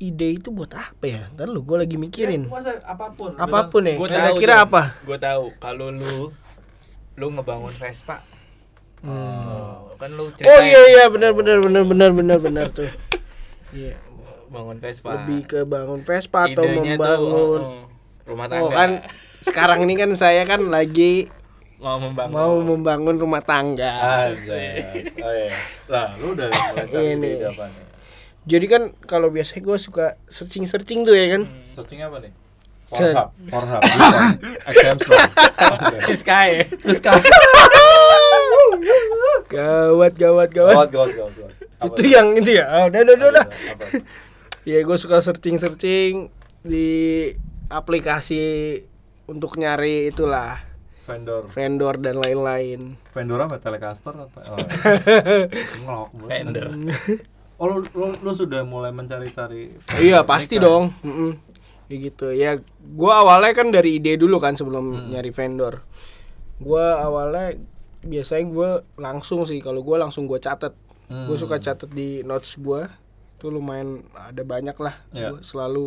ide 0.00 0.40
itu 0.40 0.48
buat 0.48 0.72
apa 0.72 1.04
ya? 1.04 1.22
Ntar 1.36 1.52
lu 1.52 1.60
gua 1.60 1.84
lagi 1.84 2.00
mikirin. 2.00 2.48
Ya, 2.48 2.52
masa 2.52 2.72
apa 2.84 3.06
pun 3.12 3.36
apa 3.36 3.58
pun 3.68 3.82
ya? 3.84 3.96
Gua 4.00 4.08
tahu, 4.08 4.16
kira-kira 4.16 4.54
Jon. 4.56 4.64
apa? 4.68 4.82
Gue 5.04 5.18
tahu 5.20 5.44
kalau 5.60 5.88
lu 5.92 6.32
lu 7.20 7.26
ngebangun 7.30 7.74
Vespa. 7.76 8.24
Hmm. 9.04 9.12
Oh, 9.12 9.92
kan 10.00 10.08
lu 10.16 10.32
oh 10.32 10.60
iya 10.64 10.80
iya 10.96 11.04
benar 11.12 11.36
benar 11.36 11.60
benar 11.60 11.84
benar 11.84 12.10
benar 12.16 12.38
benar 12.40 12.66
tuh. 12.72 12.88
Iya 13.74 13.98
bangun 14.54 14.76
Vespa. 14.78 15.08
lebih 15.18 15.40
ke 15.50 15.60
bangun 15.66 16.00
Vespa 16.06 16.40
atau 16.46 16.62
Idenya 16.62 16.78
tuh, 16.78 16.86
membangun 16.94 17.60
oh, 17.60 17.66
oh, 17.66 17.82
rumah 18.22 18.46
tangga. 18.46 18.62
oh 18.62 18.70
kan 18.70 18.90
sekarang 19.42 19.78
ini 19.84 19.94
kan 19.98 20.10
saya 20.14 20.46
kan 20.46 20.62
lagi 20.70 21.26
mau 21.82 21.98
membangun. 21.98 22.32
mau 22.32 22.54
membangun 22.62 23.16
rumah 23.18 23.42
tangga 23.42 23.90
Azas. 24.30 25.10
Oh 25.20 25.32
iya. 25.34 25.52
Lah, 25.90 26.14
lu 26.16 26.32
udah 26.32 26.48
mulai 26.48 26.86
cari 26.88 27.12
Ini. 27.18 27.30
ide 27.36 27.46
apa 27.50 27.64
nih? 27.68 27.84
jadi 28.44 28.66
kan 28.70 28.82
kalau 29.04 29.28
biasanya 29.28 29.62
gue 29.64 29.76
suka 29.76 30.06
searching 30.30 30.64
searching 30.64 31.02
tuh 31.02 31.12
ya 31.12 31.34
kan 31.34 31.42
Searching 31.74 32.00
apa 32.06 32.22
nih? 32.22 32.32
Pornhub, 32.84 33.28
Pornhub, 33.52 33.80
bukan. 33.80 34.24
XM 34.70 34.96
Strong. 35.00 35.28
Oke. 35.72 35.96
Siska 36.04 36.38
ya. 36.52 36.62
Siska. 36.76 37.12
gawat 39.48 40.12
gawat 40.20 40.48
gawat 40.52 40.88
Gawat, 40.88 40.88
gawat, 40.92 41.32
gawat, 41.34 41.52
itu 41.84 42.02
yang 42.08 42.26
itu 42.36 42.50
ya 42.60 42.64
oh, 42.68 42.84
udah 42.88 43.00
udah 43.04 43.14
udah, 43.16 43.46
udah. 44.64 44.66
Apa? 44.66 44.70
ya 44.70 44.80
gue 44.80 44.96
suka 44.96 45.20
searching 45.20 45.56
searching 45.56 46.14
di 46.60 46.88
aplikasi 47.68 48.80
untuk 49.24 49.54
nyari 49.54 50.08
itulah 50.08 50.60
Vendor. 51.02 51.44
vendor 51.46 51.94
dan 51.98 52.16
lain-lain 52.16 52.96
Vendor 53.10 53.40
apa? 53.42 53.56
Telecaster 53.58 54.16
apa? 54.18 54.40
Oh. 54.46 54.56
Ngelok. 55.84 56.08
Vendor. 56.22 56.68
Oh, 57.54 57.70
lu, 57.70 57.86
lu, 57.88 58.10
lu 58.18 58.32
sudah 58.32 58.66
mulai 58.66 58.90
mencari-cari 58.90 59.78
iya 59.94 60.26
pasti 60.26 60.58
Mereka. 60.58 60.66
dong 60.66 60.84
Mm-mm. 61.00 61.30
ya 61.86 61.96
gitu 62.00 62.26
ya 62.28 62.50
gue 62.80 63.12
awalnya 63.14 63.54
kan 63.54 63.70
dari 63.70 63.94
ide 63.94 64.16
dulu 64.16 64.42
kan 64.42 64.58
sebelum 64.58 64.82
Hmm. 64.90 65.14
nyari 65.14 65.30
vendor 65.30 65.86
gue 66.56 66.82
awalnya 66.98 67.54
biasanya 68.02 68.44
gue 68.44 68.70
langsung 68.96 69.46
sih 69.46 69.62
kalau 69.62 69.80
gue 69.80 69.96
langsung 69.96 70.26
gue 70.26 70.36
catet 70.36 70.74
Hmm. 71.04 71.30
gue 71.30 71.36
suka 71.36 71.62
catet 71.62 71.86
di 71.88 72.26
notes 72.26 72.58
gue 72.58 72.90
tuh 73.36 73.50
lumayan 73.50 74.02
ada 74.12 74.40
banyak 74.40 74.76
lah 74.76 74.94
Iya. 75.10 75.30
Gua 75.30 75.40
selalu 75.40 75.84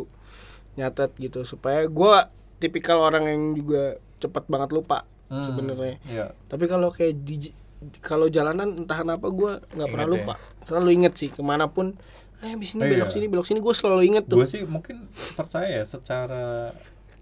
nyatet 0.73 1.11
gitu 1.17 1.41
supaya 1.43 1.85
gua 1.85 2.29
tipikal 2.57 2.99
orang 2.99 3.25
yang 3.25 3.41
juga 3.53 3.83
cepat 4.17 4.45
banget 4.45 4.71
lupa 4.71 5.05
Hmm, 5.27 5.43
sebenarnya 5.43 5.99
Iya. 6.03 6.31
tapi 6.47 6.65
kalau 6.65 6.87
kayak 6.87 7.19
di 7.19 7.51
kalau 7.99 8.25
jalanan 8.27 8.73
entah 8.75 8.95
kenapa 8.97 9.27
gua 9.27 9.59
nggak 9.69 9.87
pernah 9.87 10.07
ya? 10.07 10.13
lupa 10.13 10.33
selalu 10.63 10.89
inget 10.93 11.13
sih 11.15 11.27
ke 11.27 11.41
mana 11.41 11.67
pun 11.67 11.93
eh 12.37 12.49
habis 12.49 12.71
ini 12.71 12.81
Iya. 12.81 12.91
belok 12.95 13.09
sini 13.11 13.25
belok 13.27 13.45
sini 13.45 13.59
gue 13.59 13.73
selalu 13.73 14.01
inget 14.05 14.23
tuh 14.23 14.37
Gue 14.37 14.47
sih 14.47 14.63
mungkin 14.63 15.09
percaya 15.33 15.67
ya 15.67 15.83
secara 15.83 16.71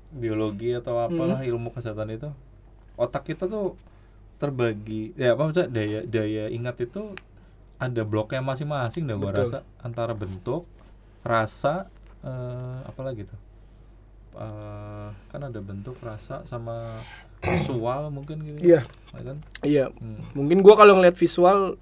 biologi 0.10 0.72
atau 0.72 1.01
apalah 1.01 1.39
Hmm. 1.39 1.50
ilmu 1.50 1.72
kesehatan 1.72 2.08
itu 2.12 2.29
otak 2.96 3.25
kita 3.25 3.46
tuh 3.46 3.74
terbagi 4.36 5.15
ya 5.15 5.34
apa 5.34 5.41
maksudnya 5.44 5.67
daya 5.67 6.00
daya 6.03 6.46
ingat 6.48 6.75
itu 6.82 7.15
ada 7.77 8.01
bloknya 8.01 8.39
masing-masing 8.39 9.03
dah 9.03 9.15
Betul. 9.15 9.36
rasa 9.38 9.58
antara 9.79 10.12
bentuk 10.12 10.63
rasa 11.22 11.88
eh 12.22 12.79
apa 12.84 13.01
lagi 13.01 13.24
tuh 13.24 13.39
Eh, 14.36 15.10
kan 15.32 15.39
ada 15.41 15.60
bentuk 15.60 15.96
rasa 16.01 16.44
sama 16.44 17.00
visual 17.39 18.12
mungkin 18.12 18.44
gitu 18.44 18.60
Iya. 18.60 18.84
ya 19.13 19.22
kan 19.24 19.38
iya 19.63 19.86
Hmm. 19.89 20.27
mungkin 20.34 20.60
gua 20.60 20.75
kalau 20.75 20.91
ngeliat 20.94 21.15
visual 21.15 21.79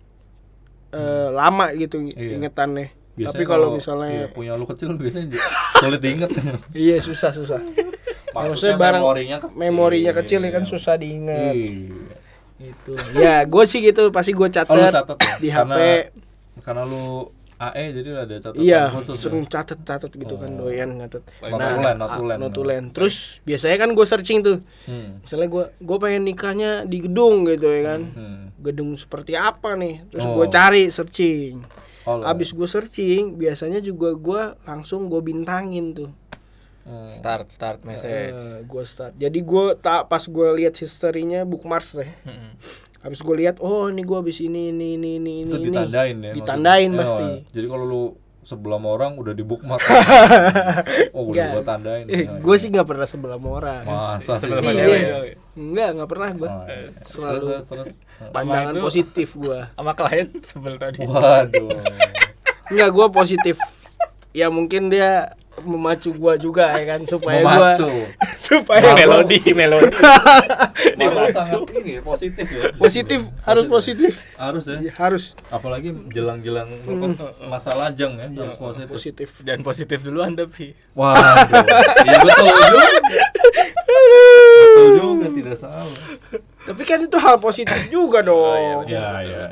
eh, 0.91 1.29
lama 1.31 1.73
gitu 1.73 2.05
Iya. 2.05 2.37
ingetannya 2.37 2.93
Biasanya 3.13 3.29
tapi 3.31 3.43
kalau 3.43 3.73
misalnya 3.73 4.09
iya, 4.11 4.25
punya 4.27 4.53
lu 4.53 4.65
kecil 4.65 4.93
biasanya 4.93 5.33
sulit 5.75 5.97
diinget 5.97 6.29
iya 6.77 6.97
susah 6.97 7.29
susah 7.31 7.57
Maksudnya 8.33 8.73
barang 8.75 9.01
memorinya 9.01 9.37
kecil. 9.39 9.53
memorinya 9.55 10.11
kecil 10.13 10.39
ya 10.39 10.51
kan 10.51 10.61
Iya. 10.61 10.69
susah 10.69 10.93
diingat 10.95 11.53
Iya. 11.53 11.69
Itu 12.65 12.91
ya 13.15 13.43
gue 13.43 13.63
sih 13.63 13.79
gitu 13.79 14.09
pasti 14.09 14.31
gue 14.31 14.47
catat, 14.47 14.69
Oh, 14.69 14.79
catat 14.79 15.17
ya? 15.17 15.35
di 15.37 15.49
Karena- 15.49 15.75
HP 15.75 15.81
Karena 16.59 16.83
lu 16.83 17.27
AE 17.55 17.85
jadi 17.93 18.09
ada 18.17 18.35
catatan 18.35 18.59
iya 18.59 18.81
khusus. 18.89 19.15
ya? 19.15 19.21
sering 19.21 19.45
catat 19.45 19.79
catat 19.79 20.11
gitu 20.11 20.35
kan 20.35 20.51
Oh. 20.53 20.67
doyan 20.67 20.99
catat 20.99 21.23
Notulen, 21.41 21.95
notulen. 21.95 22.37
notulen 22.37 22.83
terus 22.89 23.39
biasanya 23.41 23.77
kan 23.77 23.89
gue 23.91 24.03
searching 24.03 24.39
tuh 24.41 24.57
Hmm. 24.83 25.19
misalnya 25.19 25.47
gue 25.47 25.63
gue 25.77 25.97
pengen 25.97 26.23
nikahnya 26.23 26.71
di 26.83 26.97
gedung 26.99 27.45
gitu 27.45 27.65
ya 27.65 27.81
kan 27.89 28.01
Hmm. 28.09 28.43
gedung 28.57 28.93
seperti 28.93 29.33
apa 29.33 29.73
nih 29.73 30.03
terus 30.07 30.23
Oh. 30.23 30.35
gue 30.35 30.47
cari 30.47 30.87
searching 30.87 31.63
Oh, 32.03 32.19
abis 32.21 32.51
gue 32.51 32.67
searching 32.67 33.37
biasanya 33.37 33.79
juga 33.79 34.11
gue 34.13 34.41
langsung 34.63 35.07
gue 35.07 35.23
bintangin 35.23 35.95
tuh 35.95 36.11
Hmm. 36.83 37.07
Start 37.07 37.47
start 37.47 37.79
message. 37.81 38.35
gue 38.61 38.83
start 38.83 39.15
jadi 39.15 39.35
gue 39.35 39.65
tak 39.77 40.05
pas 40.05 40.19
gue 40.21 40.47
lihat 40.57 40.75
historinya 40.75 41.41
bookmarks 41.41 41.95
deh 41.95 42.11
Mm-mm. 42.21 42.59
habis 42.99 43.19
gue 43.19 43.35
lihat 43.37 43.55
oh 43.57 43.87
ini 43.87 44.01
gue 44.01 44.17
habis 44.17 44.37
ini 44.37 44.67
ini 44.69 44.95
ini 44.95 45.15
ini 45.17 45.33
itu 45.43 45.55
ini 45.55 45.71
ditandain 45.71 46.15
ya. 46.21 46.33
ditandain 46.33 46.89
maksudnya. 46.89 47.39
pasti 47.39 47.47
Eh, 47.47 47.53
jadi 47.53 47.67
kalau 47.67 47.85
lu 47.85 48.03
sebelum 48.43 48.83
orang 48.83 49.15
udah 49.15 49.31
di 49.31 49.39
bookmark. 49.41 49.79
oh, 51.15 51.23
udah 51.25 51.47
Enggak. 51.47 51.49
gua 51.49 51.63
tandain. 51.65 52.05
Eh, 52.05 52.27
Ya, 52.27 52.35
gue 52.35 52.43
ya. 52.49 52.59
sih 52.59 52.67
nggak 52.67 52.83
pernah 52.85 53.07
sebelah 53.07 53.39
sama 53.39 53.49
orang 53.53 53.81
Masa 53.85 54.19
sih? 54.35 54.43
Sebelum 54.43 54.63
Iya. 54.67 55.19
Enggak, 55.53 55.89
nggak 55.95 56.09
pernah 56.11 56.29
gue. 56.33 56.49
Oh, 56.49 56.63
iya. 56.65 56.91
Selalu 57.05 57.31
Terus 57.31 57.47
terus 57.47 57.63
terus. 57.65 57.89
Pandangan 58.29 58.75
itu- 58.75 58.83
positif 58.83 59.29
gue. 59.33 59.59
Sama 59.69 59.91
klien 59.93 60.27
sebel 60.43 60.75
tadi. 60.75 60.99
Waduh. 61.01 61.71
Enggak, 62.67 62.89
gue 62.91 63.07
positif. 63.09 63.55
Ya 64.31 64.49
mungkin 64.49 64.89
dia 64.89 65.39
memacu 65.61 66.09
gua 66.11 66.33
juga 66.33 66.73
ya 66.73 66.83
kan 66.87 67.05
supaya 67.05 67.39
Memacu. 67.39 67.85
gua 67.93 68.09
supaya 68.35 68.81
Malu. 68.83 68.97
melodi 68.97 69.37
melodi. 69.53 69.93
Sangat 71.33 71.61
ini 71.75 71.97
ya, 71.97 72.01
positif 72.01 72.45
ya. 72.47 72.63
positif 72.73 73.19
harus 73.41 73.65
positif 73.65 74.13
Harus 74.33 74.65
ya. 74.65 74.77
Ya, 74.81 74.93
harus 74.95 75.37
Apalagi 75.47 75.93
jelang-jelang 76.09 76.67
apa, 76.83 77.07
masa 77.45 77.69
lajang 77.71 78.17
ya, 78.17 78.27
harus 78.33 78.57
positif. 78.57 78.89
positif 78.89 79.27
Jangan 79.39 79.61
positif 79.61 79.97
duluan 79.99 80.33
tapi. 80.33 80.73
Waduh. 80.93 81.21
Iya 82.03 82.17
betul 82.19 82.45
juga. 82.49 82.87
betul 83.83 84.87
juga 84.95 85.27
tidak 85.31 85.55
salah. 85.55 85.85
tapi 86.63 86.81
kan 86.81 86.97
itu 86.97 87.17
hal 87.17 87.37
positif 87.37 87.75
juga 87.87 88.19
dong 88.21 88.87
Ya, 88.87 89.19
ya. 89.19 89.43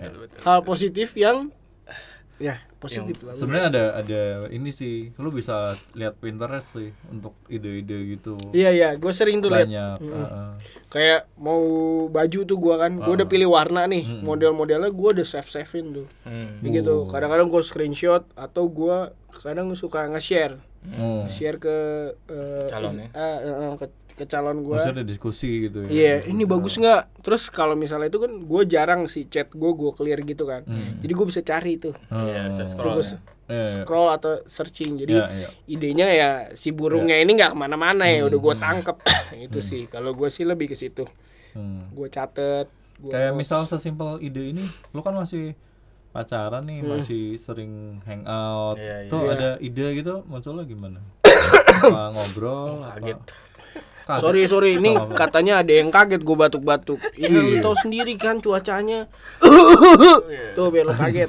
hal 0.41 0.59
positif 0.61 1.11
yang 1.13 1.51
ya 2.37 2.57
positif 2.81 3.21
lah 3.21 3.31
Sebenarnya 3.31 3.67
ada 3.69 3.83
ada 3.95 4.21
ini 4.49 4.69
sih, 4.69 5.13
lu 5.15 5.29
bisa 5.29 5.55
lihat 5.93 6.17
Pinterest 6.17 6.73
sih 6.73 6.89
untuk 7.07 7.37
ide-ide 7.47 7.93
gitu. 8.11 8.35
iya 8.51 8.69
iya 8.69 8.89
gue 8.93 9.11
sering 9.11 9.37
tuh 9.37 9.47
lihat 9.47 9.69
Banyak. 9.69 9.97
heeh. 10.01 10.49
kayak 10.87 11.29
mau 11.37 11.61
baju 12.07 12.39
tuh 12.41 12.57
gua 12.57 12.75
kan 12.79 12.97
gua 12.97 13.13
udah 13.13 13.25
pilih 13.25 13.47
warna 13.47 13.85
nih 13.85 14.01
model-modelnya 14.19 14.89
gua 14.89 15.13
udah 15.13 15.23
save 15.23 15.47
savein 15.47 15.93
tuh 15.93 16.07
Hmm. 16.23 16.57
Gitu 16.63 17.05
kadang-kadang 17.05 17.47
gua 17.47 17.61
screenshot 17.61 18.25
atau 18.33 18.65
gua 18.65 19.13
kadang 19.37 19.69
suka 19.73 20.07
nge-share 20.07 20.57
Oh. 20.91 21.29
share 21.29 21.55
ke 21.55 21.75
eh, 22.25 22.65
Calon 22.65 22.97
ya? 22.97 23.05
is- 23.05 23.13
eh, 23.13 23.37
eh, 23.39 23.55
eh, 23.61 23.73
ke, 23.77 23.85
ke 24.11 24.25
calon 24.25 24.61
gua 24.61 24.77
Maksudnya 24.77 25.01
ada 25.01 25.05
diskusi 25.05 25.49
gitu 25.65 25.83
ya. 25.83 25.89
Iya, 25.89 26.15
ini 26.27 26.43
bagus 26.43 26.75
nggak? 26.75 27.21
Terus 27.21 27.47
kalau 27.47 27.73
misalnya 27.73 28.07
itu 28.07 28.17
kan 28.17 28.31
gue 28.37 28.61
jarang 28.65 29.01
sih 29.05 29.25
chat 29.25 29.47
gue 29.47 29.71
gue 29.71 29.91
clear 29.91 30.19
gitu 30.19 30.43
kan. 30.43 30.61
Jadi 30.99 31.11
gue 31.11 31.25
bisa 31.25 31.41
cari 31.41 31.75
tuh, 31.75 31.95
Iya, 32.07 32.51
saya 32.51 32.67
scroll. 32.67 32.95
terus 32.95 33.09
ya. 33.11 33.19
Iya, 33.47 33.57
iya. 33.57 33.71
scroll 33.81 34.09
atau 34.09 34.33
searching. 34.45 34.91
Jadi 34.97 35.13
Iya, 35.13 35.25
iya. 35.27 35.47
idenya 35.65 36.07
ya 36.07 36.29
si 36.51 36.69
burungnya 36.69 37.15
ini 37.15 37.31
nggak 37.33 37.51
ke 37.51 37.57
mana-mana 37.57 38.05
ya, 38.05 38.23
udah 38.23 38.39
gue 38.39 38.55
tangkep. 38.57 38.97
itu 39.45 39.59
sih. 39.59 39.85
Kalau 39.85 40.11
gue 40.11 40.27
sih 40.27 40.43
lebih 40.43 40.67
ke 40.67 40.75
situ. 40.75 41.03
Hmm. 41.51 41.91
Gue 41.91 42.07
catet. 42.07 42.67
Gua 42.95 43.11
Kayak 43.11 43.33
notes. 43.33 43.39
misal 43.41 43.59
sesimpel 43.65 44.19
ide 44.19 44.51
ini, 44.51 44.61
lu 44.91 45.01
kan 45.01 45.11
masih 45.11 45.57
pacaran 46.09 46.63
nih, 46.63 46.79
masih 46.81 47.35
sering 47.35 47.97
hangout. 48.03 48.77
Iya, 48.77 48.95
iya. 48.97 49.09
Tuh 49.09 49.25
Iya. 49.25 49.31
ada 49.33 49.49
ide 49.57 49.87
gitu, 49.95 50.21
munculnya 50.23 50.63
gimana? 50.63 50.99
apa 51.81 52.11
ngobrol? 52.11 52.83
apa? 52.83 52.99
kaget. 52.99 53.19
Kaget. 54.01 54.19
Sorry 54.19 54.41
sorry 54.45 54.69
ini 54.75 54.91
Sama-sama. 54.91 55.15
katanya 55.15 55.53
ada 55.59 55.71
yang 55.71 55.89
kaget 55.89 56.21
gue 56.21 56.35
batuk-batuk. 56.35 56.99
Ya 57.13 57.27
lu 57.27 57.39
Iya. 57.51 57.61
tahu 57.61 57.75
sendiri 57.77 58.13
kan 58.15 58.37
cuacanya. 58.37 59.05
Tuh 60.57 60.67
biar 60.67 60.85
lu 60.85 60.93
kaget. 60.93 61.27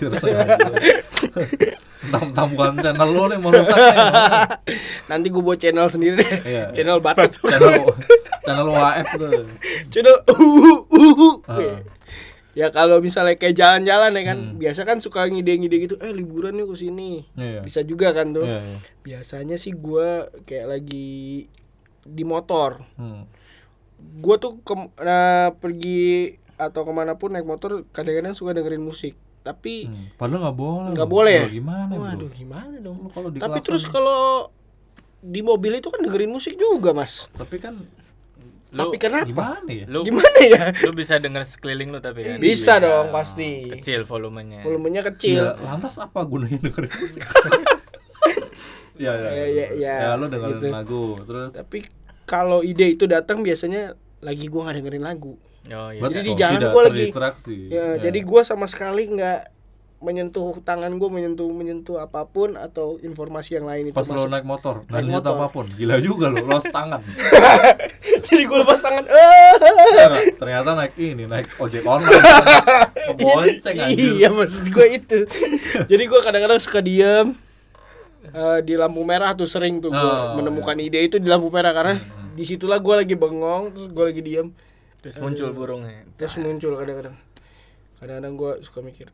Entah-entah 2.03 2.47
bukan 2.51 2.73
channel 2.79 3.09
lu 3.09 3.25
nih 3.29 3.39
mau 3.39 3.51
rusak. 3.51 3.79
Nanti 5.07 5.27
gue 5.29 5.39
buat 5.41 5.55
channel 5.57 5.87
sendiri 5.87 6.19
deh. 6.19 6.31
Iya. 6.43 6.65
Channel 6.73 6.99
batuk. 6.99 7.31
channel 7.45 7.95
channel 8.43 8.69
WAF 8.69 9.09
tuh. 9.15 9.47
channel 9.89 10.17
uhuh. 10.27 11.35
Ya 12.53 12.69
kalau 12.69 13.01
misalnya 13.01 13.33
kayak 13.35 13.57
jalan-jalan 13.57 14.13
ya 14.13 14.23
kan, 14.29 14.39
biasa 14.61 14.85
kan 14.85 15.01
suka 15.01 15.25
ngide-ngide 15.25 15.73
gitu, 15.79 15.95
eh 15.97 16.13
liburan 16.13 16.53
yuk 16.55 16.77
ke 16.77 16.85
sini. 16.85 17.25
Iya. 17.33 17.65
Bisa 17.65 17.81
juga 17.81 18.13
kan 18.13 18.35
tuh. 18.35 18.45
Iya, 18.45 18.61
iya. 18.61 18.77
Biasanya 19.01 19.57
sih 19.57 19.73
gua 19.73 20.29
kayak 20.45 20.69
lagi 20.69 21.49
di 22.05 22.23
motor. 22.23 22.83
Hmm. 22.95 23.25
Gua 24.19 24.37
tuh 24.37 24.59
ke, 24.59 24.75
nah, 24.99 25.55
pergi 25.55 26.35
atau 26.55 26.83
ke 26.83 26.93
mana 26.93 27.15
pun 27.15 27.31
naik 27.31 27.43
motor 27.43 27.87
kadang-kadang 27.89 28.33
suka 28.33 28.53
dengerin 28.53 28.81
musik. 28.81 29.15
Tapi 29.41 29.85
Hmm. 29.85 30.07
Padahal 30.15 30.41
nggak 30.45 30.57
boleh. 30.57 30.91
nggak 30.93 31.09
bro. 31.09 31.17
boleh 31.17 31.33
ya? 31.33 31.45
Bro, 31.45 31.55
Gimana, 31.55 31.83
bro? 31.89 32.03
Waduh, 32.05 32.31
gimana 32.31 32.75
dong? 32.79 32.99
Kalau 33.09 33.29
di 33.29 33.39
Tapi 33.39 33.59
terus 33.61 33.85
kalau 33.85 34.51
di 35.19 35.41
mobil 35.41 35.73
itu 35.75 35.87
kan 35.87 35.99
dengerin 35.99 36.31
musik 36.31 36.55
juga, 36.55 36.91
Mas. 36.91 37.27
tapi 37.33 37.59
kan 37.59 37.79
Lu, 38.73 38.89
Tapi 38.89 38.97
kenapa? 38.97 39.29
gimana 39.29 39.69
ya? 39.69 39.85
lu, 39.85 40.01
Gimana 40.01 40.39
ya? 40.41 40.73
lu 40.81 40.97
bisa 40.97 41.21
denger 41.21 41.45
sekeliling 41.45 41.93
lu 41.93 42.01
tapi 42.01 42.25
kan. 42.25 42.41
Bisa 42.41 42.81
dong 42.81 43.13
pasti. 43.13 43.69
Kecil 43.69 44.03
volumenya. 44.03 44.65
Volumenya 44.65 45.05
kecil. 45.05 45.45
Ya, 45.45 45.61
lantas 45.61 46.01
apa 46.01 46.25
gunanya 46.25 46.57
dengerin 46.59 46.89
musik? 46.97 47.21
ya, 49.05 49.13
ya, 49.13 49.31
Ya, 49.33 49.47
ya, 49.49 49.67
ya. 49.75 49.95
ya, 50.01 50.11
lu 50.15 50.27
dengerin 50.27 50.57
Gitu. 50.57 50.71
lagu, 50.71 51.05
terus 51.23 51.51
Tapi 51.53 51.79
kalau 52.25 52.63
ide 52.63 52.87
itu 52.89 53.05
datang 53.05 53.41
biasanya 53.41 53.93
lagi 54.19 54.47
gua 54.47 54.65
nggak 54.65 54.77
dengerin 54.79 55.05
lagu. 55.05 55.35
Oh 55.65 55.89
iya. 55.89 56.01
Jadi 56.01 56.19
di 56.21 56.33
jalan 56.35 56.61
gua 56.65 56.83
lagi- 56.85 56.91
terdistraksi. 57.03 57.57
Ya, 57.69 57.99
jadi 58.01 58.19
gua 58.21 58.43
sama 58.43 58.65
sekali 58.65 59.07
nggak 59.09 59.41
menyentuh 60.01 60.59
tangan 60.61 60.91
gua 60.93 61.07
menyentuh 61.09 61.47
menyentuh 61.49 61.97
apa 61.97 62.25
pun 62.25 62.55
atau 62.57 62.99
informasi 62.99 63.55
yang 63.55 63.63
lain 63.65 63.85
itu 63.85 63.95
pas 63.95 64.03
lo 64.05 64.27
naik 64.27 64.43
motor, 64.43 64.83
Naik 64.89 65.07
motor. 65.09 65.31
apa 65.33 65.47
pun, 65.49 65.71
gila 65.73 65.99
juga 65.99 66.27
lo, 66.27 66.43
los 66.45 66.67
tangan. 66.67 66.99
Jadi 68.27 68.43
gua 68.45 68.59
lepas 68.63 68.81
tangan. 68.81 69.05
Enggak, 69.07 70.11
Ternyata 70.35 70.71
naik 70.75 70.95
ini, 70.97 71.25
naik 71.25 71.47
ojek 71.57 71.83
online. 71.85 72.19
Ngebonceng 73.09 73.77
anjir. 73.77 74.11
iya 74.17 74.29
maksud 74.29 74.67
gua 74.69 74.87
itu. 74.89 75.19
Jadi 75.91 76.03
gua 76.05 76.21
kadang-kadang 76.21 76.59
suka 76.59 76.81
diam 76.81 77.39
eh, 78.33 78.59
di 78.61 78.75
lampu 78.75 79.01
merah 79.03 79.33
tuh 79.33 79.47
sering 79.47 79.79
tuh 79.79 79.89
gua 79.89 80.01
Oh, 80.01 80.17
Hmm, 80.33 80.41
menemukan 80.41 80.77
ide 80.77 80.99
itu 80.99 81.17
di 81.17 81.29
lampu 81.29 81.49
merah 81.49 81.71
karena 81.71 81.95
di 82.33 82.43
situlah 82.43 82.81
gua 82.81 83.05
lagi 83.05 83.13
bengong 83.13 83.73
terus 83.73 83.89
gua 83.89 84.09
lagi 84.09 84.21
diam 84.21 84.51
Terus 84.99 85.19
muncul 85.19 85.51
burungnya. 85.51 86.07
terus 86.15 86.39
muncul 86.39 86.79
kadang-kadang. 86.79 87.17
Kadang-kadang 87.99 88.35
gue 88.35 88.53
suka 88.63 88.81
mikir 88.81 89.11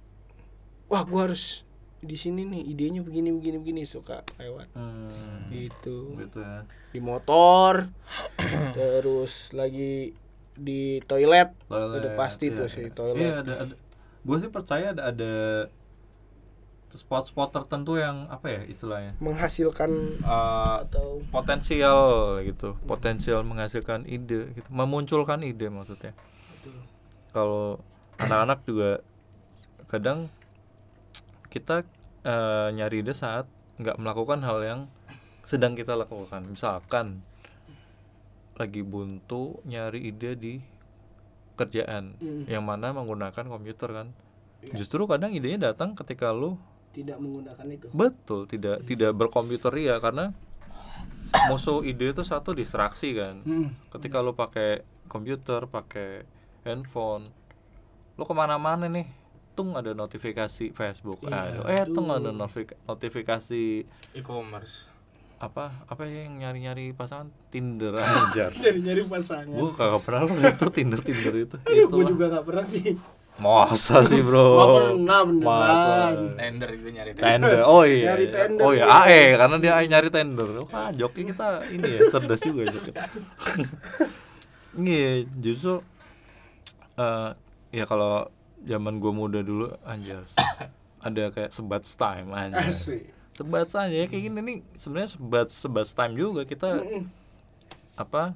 wah 0.86 1.04
gue 1.04 1.20
harus 1.20 1.64
di 1.98 2.14
sini 2.14 2.44
nih 2.44 2.62
idenya 2.64 3.00
begini 3.02 3.28
begini 3.32 3.56
begini 3.56 3.82
suka 3.84 4.20
lewat. 4.36 4.68
Hmm, 4.72 5.48
gitu. 5.50 6.12
Gitu 6.14 6.38
ya. 6.40 6.64
di 6.88 7.00
motor 7.00 7.88
terus 8.76 9.52
lagi 9.52 10.12
di 10.52 10.98
toilet, 11.04 11.54
Toilet, 11.68 11.98
udah 12.02 12.12
pasti 12.16 12.50
iya, 12.50 12.56
tuh 12.56 12.68
sih 12.68 12.88
iya. 12.88 12.94
toilet. 12.94 13.16
Iya, 13.20 13.32
ada, 13.40 13.54
ada. 13.64 13.74
Gue 14.20 14.36
sih 14.38 14.50
percaya 14.50 14.90
ada 14.92 15.02
ada 15.08 15.32
spot-spot 16.88 17.52
tertentu 17.52 17.96
yang 17.96 18.24
apa 18.28 18.48
ya 18.48 18.60
istilahnya? 18.64 19.12
Menghasilkan 19.20 19.90
Eh, 20.18 20.76
atau 20.88 21.20
potensial 21.28 21.98
gitu. 22.42 22.78
Potensial 22.84 23.44
menghasilkan 23.44 24.04
ide 24.04 24.52
gitu. 24.52 24.68
Memunculkan 24.70 25.44
ide 25.44 25.68
maksudnya. 25.68 26.16
Kalau 27.34 27.76
anak-anak 28.16 28.64
juga 28.64 28.90
kadang 29.86 30.32
kita 31.48 31.84
eh, 32.24 32.68
nyari 32.72 33.04
ide 33.04 33.12
saat 33.12 33.44
nggak 33.78 33.96
melakukan 33.96 34.40
hal 34.42 34.58
yang 34.64 34.80
sedang 35.44 35.76
kita 35.76 35.92
lakukan. 35.92 36.44
Misalkan 36.44 37.20
lagi 38.58 38.82
buntu 38.82 39.60
nyari 39.64 40.10
ide 40.10 40.34
di 40.34 40.54
kerjaan 41.54 42.14
Mm. 42.18 42.46
yang 42.46 42.62
mana 42.62 42.90
menggunakan 42.90 43.46
komputer 43.46 43.90
kan. 43.90 44.08
Justru 44.74 45.06
kadang 45.06 45.30
idenya 45.30 45.70
datang 45.70 45.94
ketika 45.94 46.34
lu 46.34 46.58
tidak 46.98 47.16
menggunakan 47.16 47.66
itu. 47.68 47.86
Betul 47.88 48.40
tidak 48.44 48.82
tidak 48.84 49.12
berkomputer 49.12 49.70
ya 49.72 49.96
karena 49.96 50.34
musuh 51.46 51.80
ide 51.82 52.10
itu 52.10 52.22
satu 52.22 52.50
distraksi 52.52 53.12
kan. 53.12 53.40
Hmm. 53.40 53.68
ketika 53.90 54.18
lu 54.18 54.32
pakai 54.32 54.80
komputer 55.06 55.64
pakai 55.64 56.24
handphone 56.62 57.24
lu 58.14 58.24
ke 58.24 58.34
mana-mana 58.34 58.86
nih 58.86 59.06
tung 59.52 59.74
ada 59.74 59.90
notifikasi 59.92 60.70
Facebook. 60.70 61.18
Iya, 61.20 61.38
aduh 61.52 61.64
eh 61.66 61.84
tung 61.88 62.08
ada 62.08 62.30
notifi- 62.30 62.78
notifikasi 62.84 63.62
e-commerce. 64.12 64.86
apa 65.38 65.70
apa 65.86 66.02
ya 66.02 66.26
yang 66.26 66.42
nyari-nyari 66.42 66.90
pasangan? 66.92 67.30
Tinder. 67.48 67.94
Aja 67.94 68.50
nyari 68.58 68.78
nyari 68.80 69.02
pasangan. 69.04 69.54
Gue 69.54 69.70
kagak 69.72 70.02
pernah 70.02 70.22
loh 70.24 70.34
itu 70.36 70.66
Tinder 70.68 70.98
Tinder 71.00 71.34
itu. 71.36 71.56
Gue 71.86 72.04
juga 72.04 72.26
nggak 72.28 72.44
pernah 72.44 72.66
sih 72.66 72.98
masa 73.38 74.02
sih 74.06 74.20
bro? 74.20 74.44
Nggak 74.54 74.68
pernah, 74.74 75.20
beneran. 75.24 76.14
Tender 76.34 76.68
itu 76.74 76.88
nyari 76.90 77.12
tender. 77.14 77.26
Tender. 77.26 77.60
Oh 77.64 77.82
iya. 77.86 78.06
Nyari 78.14 78.26
tender, 78.30 78.62
oh 78.66 78.72
iya. 78.74 78.84
iya. 78.84 78.98
AE 79.06 79.22
karena 79.38 79.56
dia 79.58 79.72
AE 79.78 79.86
nyari 79.86 80.08
tender. 80.10 80.48
Wah 80.68 80.90
joki 80.92 81.20
kita 81.30 81.48
ini 81.70 81.88
ya 81.88 82.00
cerdas 82.10 82.40
juga 82.42 82.62
joki 82.68 82.90
iya 84.78 85.26
justru 85.42 85.82
eh 86.94 87.30
ya 87.74 87.84
kalau 87.86 88.30
zaman 88.62 88.98
gue 88.98 89.12
muda 89.14 89.40
dulu 89.42 89.70
anjir. 89.86 90.22
Ada 90.98 91.30
kayak 91.30 91.50
sebat 91.54 91.86
time 91.86 92.34
anjir. 92.34 92.68
Asik. 92.68 93.02
Sebat 93.34 93.70
aja 93.70 93.86
ya 93.86 94.06
kayak 94.10 94.22
gini 94.30 94.38
nih. 94.42 94.58
Sebenarnya 94.74 95.14
sebat 95.14 95.48
sebat 95.54 95.86
time 95.86 96.14
juga 96.18 96.42
kita 96.42 96.82
apa 97.98 98.34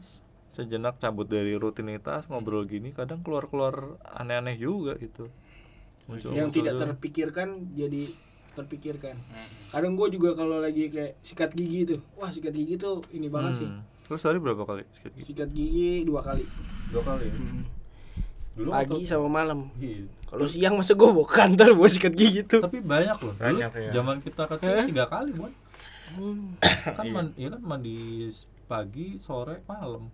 sejenak 0.52 0.96
cabut 0.96 1.24
dari 1.24 1.54
rutinitas 1.54 2.24
ngobrol 2.26 2.64
gini 2.64 2.90
kadang 2.90 3.20
keluar 3.20 3.44
keluar 3.46 3.74
aneh-aneh 4.04 4.54
juga 4.54 4.94
gitu 4.96 5.32
muncul 6.04 6.30
yang 6.30 6.46
muncul 6.46 6.56
tidak 6.58 6.74
juga. 6.74 6.82
terpikirkan 6.86 7.48
jadi 7.72 8.02
terpikirkan 8.52 9.16
kadang 9.68 9.92
gue 9.94 10.08
juga 10.10 10.34
kalau 10.34 10.58
lagi 10.58 10.86
kayak 10.86 11.16
sikat 11.18 11.50
gigi 11.50 11.88
tuh 11.88 12.00
wah 12.14 12.28
sikat 12.28 12.52
gigi 12.52 12.76
tuh 12.76 13.00
ini 13.10 13.26
banget 13.26 13.52
sih 13.56 13.66
Hmm. 13.66 13.80
terus 14.04 14.22
hari 14.22 14.36
berapa 14.36 14.60
kali 14.60 14.84
sikat 14.90 15.12
gigi 15.14 15.24
sikat 15.26 15.48
gigi 15.50 16.04
dua 16.04 16.20
kali 16.20 16.44
dua 16.90 17.02
kali 17.02 17.24
ya? 17.24 17.34
dulu 18.52 18.68
pagi 18.70 18.92
waktu- 18.94 19.08
sama 19.08 19.28
malam 19.30 19.72
Iya. 19.74 20.04
kalau 20.26 20.44
siang 20.44 20.76
masa 20.76 20.92
gue 20.92 21.08
bawa 21.08 21.24
kantor 21.24 21.72
buat 21.74 21.88
sikat 21.90 22.12
gigi 22.12 22.44
tuh 22.44 22.60
tapi 22.60 22.78
banyak 22.78 23.16
loh 23.16 23.32
dulu 23.32 23.40
Banyak, 23.40 23.70
ya. 23.72 23.90
zaman 23.94 24.16
kita 24.20 24.42
kecil 24.46 24.68
Hah? 24.70 24.84
tiga 24.84 25.04
kali 25.06 25.30
buat 25.32 25.52
Hmm. 26.12 26.60
kan 26.92 27.06
man, 27.08 27.26
ya 27.34 27.48
kan 27.48 27.62
mandi 27.62 28.28
pagi 28.66 29.16
sore 29.16 29.64
malam 29.64 30.12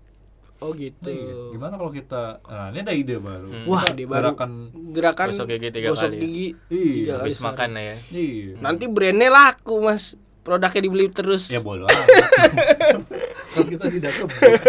oh 0.58 0.70
gitu 0.72 1.06
Iya. 1.06 1.52
gimana 1.52 1.74
kalau 1.74 1.90
kita 1.90 2.22
nah 2.42 2.68
ini 2.68 2.78
ada 2.80 2.92
ide 2.92 3.16
baru 3.16 3.46
Hmm. 3.46 3.64
Wah, 3.64 3.82
ide 3.88 4.04
baru. 4.04 4.34
gerakan 4.34 4.50
gerakan 4.90 5.26
Gosok 5.30 5.46
gigi 5.48 5.68
tiga 5.70 5.88
gosok 5.88 6.02
kali 6.04 6.14
ya? 6.14 6.20
gigi 6.20 6.46
iya 6.68 7.12
habis 7.16 7.36
sehari. 7.36 7.46
makan 7.48 7.68
ya 7.72 7.94
iya 8.10 8.52
nanti 8.58 8.84
brandnya 8.86 9.28
laku 9.28 9.74
mas 9.80 10.04
produknya 10.40 10.80
dibeli 10.80 11.06
terus 11.08 11.46
ya 11.46 11.60
amat 11.60 11.88
kan 13.52 13.64
kita 13.66 13.84
tidak 13.88 14.12
kebut 14.14 14.60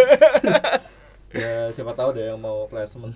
ya 1.31 1.69
siapa 1.69 1.93
tahu 1.93 2.09
deh 2.11 2.25
yang 2.27 2.37
mau 2.37 2.65
placement 2.65 3.13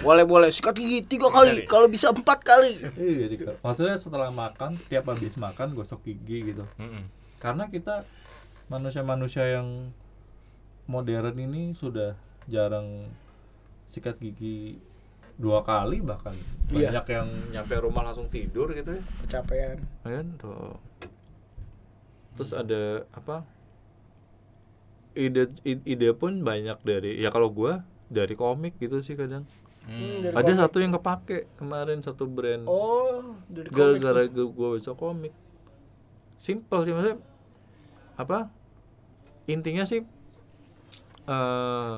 boleh 0.00 0.22
boleh 0.22 0.48
sikat 0.48 0.74
gigi 0.74 1.02
tiga 1.04 1.26
kali 1.28 1.66
kalau 1.66 1.84
bisa 1.84 2.08
empat 2.08 2.38
kali 2.40 2.78
iya 2.94 3.26
tiga. 3.26 3.58
maksudnya 3.58 3.94
setelah 3.94 4.30
makan 4.30 4.78
tiap 4.86 5.06
habis 5.06 5.34
makan 5.36 5.74
gosok 5.74 5.98
gigi 6.02 6.50
gitu 6.50 6.62
Mm-mm. 6.76 7.10
karena 7.36 7.66
kita 7.66 8.06
manusia-manusia 8.66 9.42
yang 9.52 9.90
modern 10.90 11.38
ini 11.38 11.70
sudah 11.78 12.18
jarang 12.50 13.06
sikat 13.86 14.18
gigi 14.18 14.82
dua 15.38 15.62
kali 15.62 16.02
bahkan. 16.02 16.34
Iya. 16.68 16.90
banyak 16.90 17.06
yang 17.14 17.28
nyampe 17.54 17.74
rumah 17.78 18.02
langsung 18.02 18.26
tidur 18.26 18.74
gitu 18.74 18.98
ya. 18.98 19.02
Kecapean. 19.24 19.78
Kan? 20.02 20.26
Tuh. 20.36 20.74
Terus 22.34 22.52
ada 22.52 23.06
apa? 23.14 23.46
Ide 25.14 25.50
ide 25.64 26.10
pun 26.14 26.42
banyak 26.42 26.78
dari 26.82 27.18
ya 27.18 27.30
kalau 27.30 27.50
gua 27.50 27.82
dari 28.10 28.34
komik 28.34 28.76
gitu 28.82 29.00
sih 29.00 29.14
kadang. 29.14 29.46
Hmm. 29.88 30.36
ada 30.36 30.44
komik. 30.44 30.60
satu 30.60 30.76
yang 30.82 30.92
kepake 30.98 31.38
kemarin 31.56 31.98
satu 32.04 32.28
brand. 32.28 32.68
Oh 32.68 33.34
dari 33.48 33.70
komik 33.70 34.02
gara-gara 34.02 34.22
gue 34.28 34.68
baca 34.76 34.92
komik. 34.94 35.34
Simple 36.38 36.80
sih 36.84 36.92
maksudnya 36.94 37.18
apa? 38.14 38.52
Intinya 39.50 39.82
sih 39.88 40.04
eh 41.30 41.96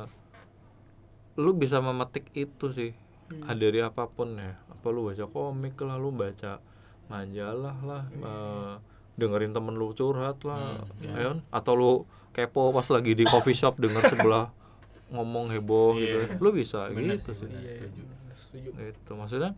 lu 1.35 1.51
bisa 1.55 1.81
memetik 1.81 2.29
itu 2.35 2.69
sih 2.71 2.93
Hmm. 3.25 3.49
Ah, 3.49 3.57
dari 3.57 3.81
apa 3.81 4.05
pun 4.07 4.37
ya 4.37 4.61
apa 4.69 4.87
lu 4.87 5.09
baca 5.09 5.25
komik 5.25 5.81
lah 5.81 5.97
lu 5.97 6.13
baca 6.13 6.61
majalah 7.09 7.77
lah 7.81 8.05
eh, 8.13 8.73
dengerin 9.15 9.51
temen 9.51 9.73
lu 9.73 9.89
curhat 9.91 10.37
lah 10.43 10.85
Hmm, 11.01 11.09
ya 11.09 11.33
kan? 11.33 11.39
atau 11.49 11.73
lu 11.73 11.93
kepo 12.31 12.69
pas 12.71 12.85
lagi 12.87 13.13
di 13.15 13.25
coffee 13.25 13.57
shop 13.57 13.81
denger 13.81 14.05
sebelah 14.07 14.53
ngomong 15.15 15.49
heboh 15.49 15.97
gitu 15.97 16.29
Iya. 16.29 16.37
lu 16.37 16.53
bisa 16.53 16.93
Bener 16.93 17.17
gitu 17.17 17.33
sih, 17.33 17.35
sih 17.35 17.47
bener. 17.49 17.63
Iya, 17.63 17.73
setuju. 17.81 18.03
bener, 18.05 18.37
setuju 18.37 18.69
gitu 18.85 19.11
maksudnya 19.15 19.51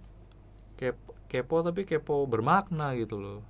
kepo, 0.77 1.11
kepo 1.27 1.57
tapi 1.61 1.83
kepo 1.83 2.15
bermakna 2.25 2.95
gitu 2.95 3.19
loh 3.19 3.41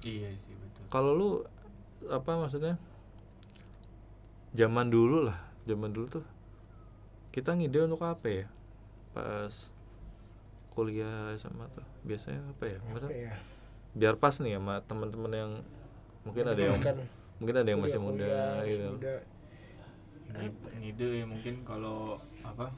iya 0.00 0.30
sih 0.36 0.54
betul 0.54 0.82
kalau 0.88 1.10
lu 1.10 1.28
apa 2.06 2.38
maksudnya 2.38 2.78
zaman 4.52 4.86
dulu 4.86 5.26
lah 5.26 5.38
zaman 5.64 5.90
dulu 5.90 6.06
tuh 6.12 6.24
kita 7.30 7.52
ngide 7.52 7.86
untuk 7.86 8.02
apa 8.02 8.26
ya 8.26 8.46
pas 9.10 9.52
kuliah 10.70 11.32
sama 11.36 11.68
tuh 11.70 11.84
biasanya 12.02 12.40
apa 12.46 12.64
ya 12.66 12.78
Apa 12.78 12.86
maksudnya 12.90 13.16
ya? 13.22 13.34
biar 13.92 14.14
pas 14.16 14.34
nih 14.34 14.56
sama 14.56 14.74
teman-teman 14.82 15.32
yang 15.32 15.52
mungkin 16.22 16.44
ada 16.46 16.62
yang 16.62 16.78
Kan 16.78 16.96
mungkin 17.36 17.54
ada 17.56 17.68
yang 17.68 17.80
masih 17.80 17.98
muda 17.98 18.32
gitu 18.64 18.88
muda. 18.90 19.14
Ngide- 20.32 20.72
ngide 20.74 21.06
ya 21.14 21.26
mungkin 21.26 21.54
kalau 21.60 22.16
apa 22.40 22.72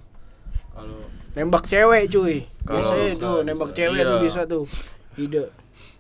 kalau 0.70 0.98
nembak 1.32 1.64
cewek 1.64 2.06
cuy 2.08 2.46
Kalau 2.64 2.82
biasanya 2.82 3.06
bisa, 3.08 3.20
tuh 3.20 3.36
nembak 3.42 3.68
bisa. 3.68 3.78
cewek 3.78 3.94
Iya. 3.96 4.06
tuh 4.06 4.18
bisa 4.20 4.40
tuh 4.44 4.64
ide 5.16 5.44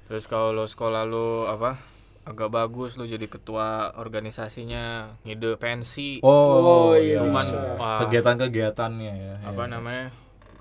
terus 0.04 0.24
kalau 0.26 0.50
lo 0.50 0.64
sekolah 0.64 1.02
lo 1.04 1.46
apa 1.46 1.78
agak 2.24 2.48
bagus 2.48 2.96
lo 2.96 3.04
jadi 3.04 3.28
ketua 3.28 3.92
organisasinya 4.00 5.16
ngide 5.28 5.60
pensi. 5.60 6.24
Oh, 6.24 6.96
iya, 6.96 7.20
Lu 7.20 7.36
kan, 7.36 7.44
bisa. 7.44 7.60
wah, 7.76 8.00
kegiatan-kegiatannya 8.00 9.12
ya 9.12 9.34
apa 9.44 9.62
ya. 9.68 9.72
namanya? 9.76 10.06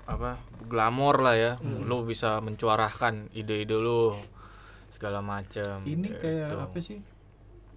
Apa? 0.04 0.36
Glamor 0.68 1.24
lah 1.24 1.36
ya. 1.36 1.52
Lo 1.64 2.04
bisa 2.04 2.44
mencuarahkan 2.44 3.32
ide-ide 3.32 3.80
lo 3.80 4.20
segala 4.94 5.18
macam 5.24 5.82
ini 5.82 6.06
kayak 6.12 6.52
gitu. 6.52 6.56
apa 6.60 6.78
sih? 6.84 6.98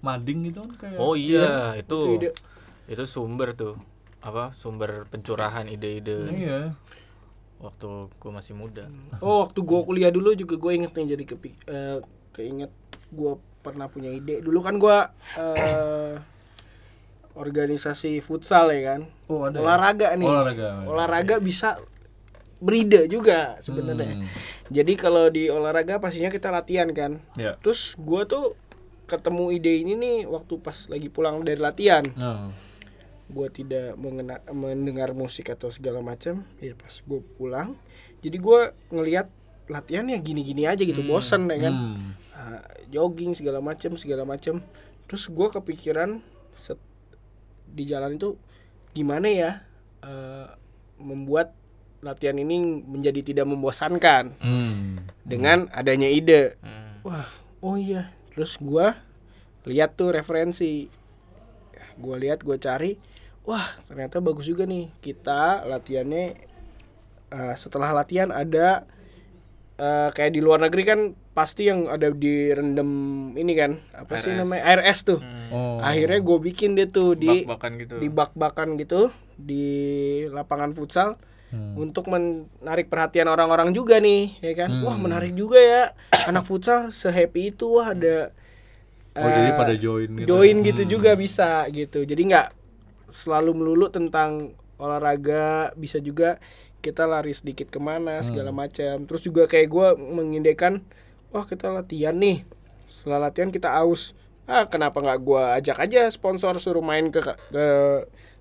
Mading 0.06 0.54
itu 0.54 0.60
kan 0.62 0.72
kayak 0.78 1.00
oh 1.02 1.18
iya 1.18 1.74
itu. 1.80 2.20
ide. 2.20 2.30
itu 2.92 3.04
sumber 3.08 3.56
tuh. 3.56 3.80
Apa? 4.20 4.52
Sumber 4.60 5.08
pencurahan 5.08 5.64
ide-ide. 5.72 6.28
Iya. 6.28 6.60
Waktu 7.58 8.12
gue 8.20 8.32
masih 8.36 8.54
muda. 8.54 8.86
Oh 9.24 9.48
waktu 9.48 9.64
gua 9.66 9.82
kuliah 9.82 10.12
dulu 10.14 10.36
juga 10.38 10.60
gue 10.60 10.72
inget 10.76 10.92
nih 10.94 11.18
jadi 11.18 11.24
kepik 11.26 11.56
eh, 11.66 11.98
keinget 12.36 12.70
gua 13.10 13.42
pernah 13.62 13.88
punya 13.88 14.10
ide. 14.10 14.40
Dulu 14.42 14.60
kan 14.62 14.76
gua 14.78 15.12
eh, 15.38 16.18
organisasi 17.38 18.20
futsal 18.20 18.74
ya 18.74 18.96
kan? 18.96 19.02
Oh 19.30 19.46
ada 19.46 19.60
ya? 19.60 19.64
olahraga 19.64 20.08
nih. 20.18 20.28
Olahraga 20.28 20.70
olahraga 20.90 21.36
bisa 21.38 21.78
beride 22.58 23.06
juga 23.06 23.62
sebenarnya. 23.62 24.18
Hmm. 24.18 24.26
jadi 24.74 24.94
kalau 24.98 25.30
di 25.30 25.46
olahraga 25.46 26.02
pastinya 26.02 26.34
kita 26.34 26.50
latihan 26.50 26.90
kan. 26.90 27.22
Ya. 27.38 27.54
Terus 27.62 27.94
gua 28.02 28.26
tuh 28.26 28.58
ketemu 29.06 29.56
ide 29.56 29.74
ini 29.86 29.94
nih 29.96 30.18
waktu 30.28 30.58
pas 30.60 30.90
lagi 30.90 31.08
pulang 31.08 31.46
dari 31.46 31.62
latihan. 31.62 32.04
Nah 32.18 32.50
gua 33.28 33.52
tidak 33.52 34.00
mengena, 34.00 34.40
mendengar 34.50 35.12
musik 35.12 35.52
atau 35.52 35.68
segala 35.70 36.00
macam. 36.00 36.48
Ya 36.64 36.74
pas 36.74 37.04
gue 37.04 37.22
pulang 37.36 37.76
jadi 38.24 38.38
gua 38.42 38.74
ngelihat 38.90 39.30
latihannya 39.68 40.16
gini-gini 40.24 40.64
aja 40.66 40.80
gitu 40.82 41.04
Hmm. 41.06 41.12
bosen 41.12 41.42
ya 41.52 41.60
kan. 41.70 41.74
Hmm. 41.76 42.10
Ah, 42.38 42.62
jogging 42.88 43.34
segala 43.34 43.58
macam 43.58 43.98
segala 43.98 44.22
macam 44.22 44.62
terus 45.10 45.26
gua 45.26 45.50
kepikiran 45.50 46.22
set, 46.54 46.78
di 47.66 47.82
jalan 47.82 48.14
itu 48.14 48.38
gimana 48.94 49.26
ya 49.26 49.52
eh, 50.06 50.46
membuat 51.02 51.58
latihan 51.98 52.38
ini 52.38 52.62
menjadi 52.86 53.26
tidak 53.26 53.50
membosankan 53.50 54.38
Hmm. 54.38 55.10
dengan 55.26 55.66
adanya 55.74 56.06
ide. 56.06 56.54
Hmm. 56.62 57.02
wah 57.02 57.26
oh 57.58 57.74
iya. 57.74 58.14
Terus 58.30 58.62
gua 58.62 59.02
lihat 59.66 59.98
tuh 59.98 60.14
referensi. 60.14 60.86
Gua 61.98 62.22
lihat 62.22 62.46
gua 62.46 62.62
cari. 62.62 63.02
Wah 63.50 63.82
ternyata 63.90 64.22
bagus 64.22 64.46
juga 64.46 64.70
nih. 64.70 64.94
Kita 65.02 65.66
latihannya 65.66 66.26
eh, 67.34 67.56
setelah 67.58 67.90
latihan 67.92 68.30
ada 68.30 68.86
eh, 69.76 70.10
kayak 70.14 70.32
di 70.32 70.42
luar 70.42 70.62
negeri 70.62 70.84
kan 70.86 71.00
pasti 71.38 71.70
yang 71.70 71.86
ada 71.86 72.10
di 72.10 72.50
rendem 72.50 72.90
ini 73.32 73.54
kan 73.54 73.78
apa 73.94 74.18
sih 74.18 74.34
RS. 74.34 74.40
namanya 74.40 74.64
RS 74.74 75.00
tuh 75.06 75.20
Oh. 75.48 75.78
akhirnya 75.80 76.18
gue 76.20 76.38
bikin 76.44 76.74
deh 76.74 76.90
tuh 76.90 77.14
di 77.14 77.46
Bak-bakan 77.46 77.72
gitu. 77.78 77.96
di 77.96 78.08
bak-bakan 78.10 78.70
gitu 78.76 79.02
di 79.38 79.66
lapangan 80.28 80.74
futsal 80.74 81.22
Hmm. 81.48 81.80
untuk 81.80 82.10
menarik 82.10 82.92
perhatian 82.92 83.24
orang-orang 83.26 83.72
juga 83.72 84.02
nih 84.02 84.36
ya 84.42 84.54
kan 84.58 84.68
Hmm. 84.68 84.84
wah 84.84 84.98
menarik 84.98 85.32
juga 85.32 85.56
ya 85.56 85.84
anak 86.26 86.44
futsal 86.44 86.90
sehappy 86.92 87.54
itu 87.54 87.70
wah 87.70 87.94
ada 87.94 88.34
Oh, 89.14 89.26
jadi 89.26 89.50
eh, 89.50 89.56
pada 89.56 89.74
join 89.74 90.10
gitu. 90.12 90.28
join 90.28 90.58
gitu 90.60 90.82
Hmm. 90.84 90.92
juga 90.92 91.12
bisa 91.14 91.64
gitu 91.70 92.02
jadi 92.02 92.20
nggak 92.20 92.48
selalu 93.10 93.52
melulu 93.56 93.88
tentang 93.88 94.52
olahraga 94.78 95.72
bisa 95.74 95.98
juga 95.98 96.36
kita 96.80 97.04
lari 97.04 97.32
sedikit 97.32 97.68
ke 97.68 97.80
mana 97.80 98.20
segala 98.22 98.50
Hmm. 98.50 98.60
macam 98.60 98.96
terus 99.04 99.22
juga 99.22 99.46
kayak 99.46 99.68
gue 99.68 99.88
mengindekan 99.96 100.84
wah 101.30 101.44
kita 101.44 101.70
latihan 101.70 102.14
nih. 102.14 102.44
Setelah 102.86 103.28
latihan 103.28 103.50
kita 103.50 103.70
aus. 103.74 104.12
Ah 104.44 104.64
kenapa 104.64 105.00
nggak 105.00 105.20
gue 105.20 105.44
ajak 105.60 105.78
aja 105.78 106.08
sponsor 106.08 106.56
suruh 106.58 106.80
main 106.80 107.08
ke 107.08 107.20
ke 107.20 107.66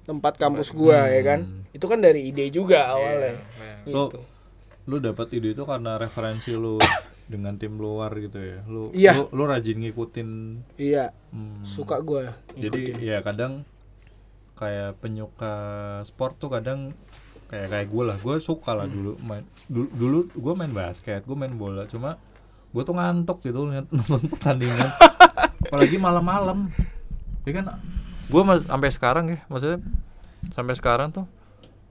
tempat 0.07 0.39
kampus 0.39 0.71
gua 0.71 1.11
ya 1.11 1.19
kan? 1.21 1.41
Hmm. 1.43 1.63
itu 1.75 1.83
kan 1.85 1.99
dari 1.99 2.31
ide 2.31 2.47
juga 2.49 2.89
awalnya. 2.89 3.35
Iya, 3.35 3.91
Lu 3.91 4.07
gitu. 4.07 4.21
lu 4.87 4.97
dapat 4.97 5.35
ide 5.35 5.51
itu 5.51 5.67
karena 5.67 5.99
referensi 5.99 6.55
lu 6.55 6.79
dengan 7.27 7.59
tim 7.59 7.75
luar 7.75 8.15
gitu 8.15 8.39
ya. 8.39 8.63
Lu 8.65 8.95
Iya. 8.95 9.13
lu, 9.19 9.35
lu 9.35 9.43
rajin 9.45 9.83
ngikutin? 9.83 10.29
Iya. 10.79 11.11
Hmm, 11.35 11.67
suka 11.67 11.99
gua 11.99 12.39
jadi 12.55 12.95
ya 12.97 13.19
kadang 13.19 13.67
kayak 14.55 14.97
penyuka 15.03 15.55
sport 16.07 16.39
tuh 16.39 16.49
kadang 16.49 16.95
kayak 17.47 17.67
kayak 17.69 17.87
gue 17.91 18.03
lah. 18.07 18.17
Gue 18.17 18.39
suka 18.39 18.73
lah 18.73 18.87
dulu 18.87 19.19
main 19.21 19.43
dulu, 19.67 19.89
dulu 19.93 20.19
gue 20.33 20.55
main 20.55 20.71
basket 20.71 21.27
gue 21.27 21.35
main 21.35 21.53
bola. 21.53 21.83
Cuma 21.85 22.15
gue 22.77 22.85
tuh 22.85 22.93
ngantuk 22.93 23.41
gitu 23.41 23.65
nonton 23.73 24.21
pertandingan. 24.29 24.93
Apalagi 25.65 25.97
malam-malam. 25.97 26.69
Ya 27.49 27.53
kan 27.57 27.81
gue 28.29 28.43
sampai 28.69 28.91
sekarang 28.93 29.25
ya 29.33 29.39
maksudnya 29.49 29.81
sampai 30.53 30.75
sekarang 30.77 31.15
tuh 31.15 31.25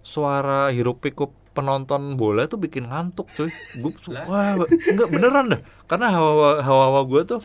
suara 0.05 0.69
hiruk 0.69 1.01
pikuk 1.01 1.33
penonton 1.57 2.19
bola 2.19 2.45
tuh 2.45 2.61
bikin 2.61 2.85
ngantuk 2.85 3.25
cuy. 3.33 3.49
Gue 3.81 3.91
wah 4.29 4.53
enggak 4.69 5.09
beneran 5.09 5.57
dah. 5.57 5.61
Karena 5.89 6.13
hawa 6.13 6.61
hawa 6.61 7.01
gue 7.09 7.21
tuh 7.25 7.41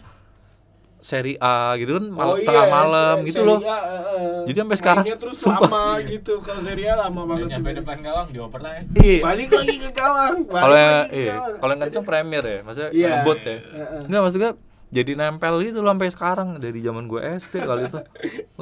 seri 1.01 1.35
A 1.35 1.75
gitu 1.75 1.97
kan 1.97 2.07
mal- 2.07 2.31
Oh 2.31 2.37
iya, 2.37 2.45
tengah 2.45 2.67
malam 2.67 3.17
gitu 3.23 3.41
loh 3.41 3.59
A, 3.59 3.77
eh. 4.13 4.45
Jadi 4.45 4.57
sampai 4.59 4.77
sekarang, 4.77 5.05
terus 5.15 5.37
sumpah. 5.39 5.65
lama 5.65 5.85
gitu 6.03 6.33
kalau 6.39 6.61
Serie 6.61 6.87
A 6.87 7.01
lama 7.01 7.21
banget 7.27 7.49
sih. 7.51 7.73
depan 7.75 7.97
gawang 7.99 8.29
dioper 8.29 8.61
lah 8.61 8.73
ya. 8.75 8.83
iya 8.99 9.17
balik 9.19 9.49
lagi 9.51 9.77
ke 9.79 9.91
gawang 9.91 10.35
kalau 10.55 10.77
iya 11.11 11.33
kalau 11.57 11.73
yang 11.73 11.81
kenceng 11.83 12.05
premier 12.05 12.45
ya 12.45 12.59
maksudnya 12.61 12.91
Iya. 12.91 13.09
ngebut 13.17 13.39
ya 13.41 13.57
enggak 14.03 14.23
maksudnya 14.23 14.51
jadi 14.91 15.13
nempel 15.15 15.55
gitu 15.63 15.79
loh 15.79 15.91
sampai 15.91 16.11
sekarang 16.11 16.49
dari 16.57 16.81
zaman 16.81 17.05
gue 17.07 17.21
SD 17.39 17.55
kali 17.61 17.83
itu 17.87 17.99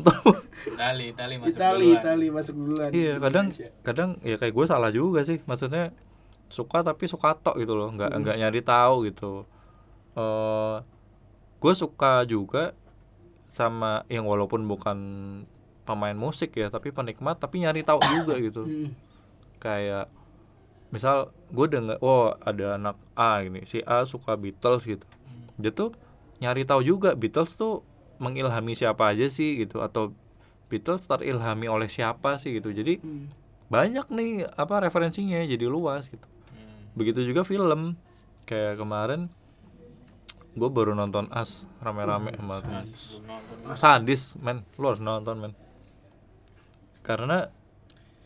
Tali, 0.79 1.07
tali 1.11 1.35
masuk 1.37 1.51
Itali 1.51 1.81
duluan. 1.89 1.99
Itali 1.99 2.27
masuk 2.29 2.55
duluan 2.55 2.89
iya 2.93 3.15
kadang 3.19 3.47
Indonesia. 3.49 3.69
kadang 3.83 4.09
ya 4.21 4.37
kayak 4.37 4.53
gue 4.53 4.65
salah 4.65 4.91
juga 4.91 5.21
sih 5.23 5.43
maksudnya 5.43 5.91
suka 6.47 6.81
tapi 6.83 7.05
suka 7.05 7.35
tok 7.35 7.57
gitu 7.57 7.75
loh 7.75 7.91
nggak 7.91 8.15
nggak 8.15 8.37
nyari 8.39 8.61
tahu 8.63 9.05
gitu 9.05 9.43
eh 10.15 10.77
gue 11.59 11.73
suka 11.75 12.23
juga 12.23 12.73
sama 13.49 14.05
yang 14.07 14.25
walaupun 14.25 14.63
bukan 14.65 14.99
pemain 15.83 16.15
musik 16.15 16.53
ya 16.53 16.69
tapi 16.69 16.91
penikmat 16.91 17.37
tapi 17.37 17.61
nyari 17.61 17.81
tahu 17.81 17.99
juga 18.05 18.37
gitu 18.45 18.63
Hmm. 18.63 18.93
kayak 19.57 20.07
misal 20.89 21.33
gue 21.49 21.67
denger 21.67 21.97
oh 21.99 22.33
ada 22.39 22.77
anak 22.77 22.97
A 23.13 23.41
gini 23.41 23.65
si 23.65 23.83
A 23.83 24.05
suka 24.05 24.35
Beatles 24.35 24.85
gitu 24.85 25.05
dia 25.55 25.71
tuh 25.71 25.93
nyari 26.39 26.63
tahu 26.63 26.81
juga 26.83 27.13
Beatles 27.13 27.53
tuh 27.53 27.83
mengilhami 28.17 28.73
siapa 28.73 29.11
aja 29.11 29.27
sih 29.29 29.59
gitu 29.59 29.81
atau 29.81 30.15
Beatles 30.69 31.03
terilhami 31.03 31.67
oleh 31.67 31.89
siapa 31.89 32.37
sih 32.37 32.55
gitu 32.55 32.71
jadi 32.71 33.01
Hmm. 33.01 33.33
banyak 33.69 34.07
nih 34.09 34.31
apa 34.51 34.81
referensinya 34.81 35.41
jadi 35.41 35.67
luas 35.67 36.07
gitu 36.07 36.25
Hmm. 36.49 36.93
begitu 36.95 37.21
juga 37.23 37.43
film 37.43 37.97
kayak 38.45 38.77
kemarin 38.77 39.29
gue 40.59 40.69
baru 40.69 40.93
nonton 40.93 41.31
As 41.31 41.63
rame-rame 41.81 42.35
sama. 42.35 42.61
Belum 42.61 42.83
nonton. 43.25 43.75
sadis 43.79 44.35
men. 44.37 44.67
Lu 44.77 44.85
harus 44.91 45.01
nonton 45.01 45.37
men. 45.39 45.53
Karena 47.01 47.49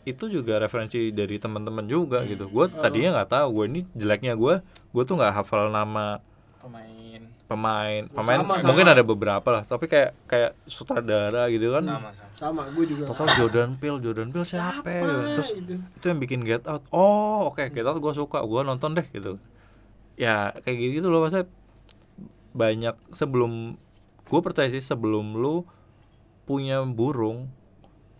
itu 0.03 0.27
juga 0.27 0.59
referensi 0.59 1.15
dari 1.15 1.39
teman-teman 1.39 1.87
juga 1.87 2.27
gitu. 2.27 2.51
Gue 2.51 2.67
tadinya 2.67 3.21
nggak 3.21 3.29
tahu 3.31 3.47
gue 3.55 3.65
ini 3.71 3.81
jeleknya 3.95 4.35
gue 4.35 4.59
gue 4.65 5.03
tuh 5.07 5.15
nggak 5.15 5.31
hafal 5.31 5.71
nama 5.71 6.19
Pemain. 6.59 7.21
pemain. 7.43 8.01
Oh, 8.07 8.23
pemain 8.23 8.39
sama, 8.39 8.71
mungkin 8.71 8.87
sama. 8.87 8.95
ada 8.95 9.03
beberapa 9.03 9.47
lah 9.51 9.63
tapi 9.67 9.91
kayak 9.91 10.15
kayak 10.27 10.51
sutradara 10.63 11.47
gitu 11.51 11.75
kan. 11.75 11.83
Sama 11.83 12.09
sama. 12.11 12.31
sama 12.35 12.61
gue 12.71 12.83
juga. 12.87 13.03
Total 13.11 13.27
Jordan 13.35 13.69
Peele 13.79 13.99
Jordan 13.99 14.27
Peele 14.31 14.47
siapa, 14.47 14.87
ya? 14.87 15.03
terus 15.03 15.49
itu 15.55 15.75
itu 15.75 16.05
yang 16.07 16.19
bikin 16.23 16.39
Get 16.47 16.63
Out. 16.67 16.83
Oh 16.91 17.51
oke 17.51 17.63
Get 17.71 17.83
Out 17.87 17.99
gue 17.99 18.13
suka. 18.15 18.43
Gue 18.43 18.63
nonton 18.63 18.95
deh 18.95 19.07
gitu. 19.11 19.39
Ya 20.15 20.51
kayak 20.63 20.99
gitu 20.99 21.07
loh 21.11 21.23
maksudnya 21.23 21.47
banyak 22.53 22.95
sebelum 23.11 23.75
gue 24.23 24.39
percaya 24.39 24.69
sih 24.69 24.81
sebelum 24.81 25.35
lu 25.35 25.65
punya 26.47 26.85
burung 26.85 27.49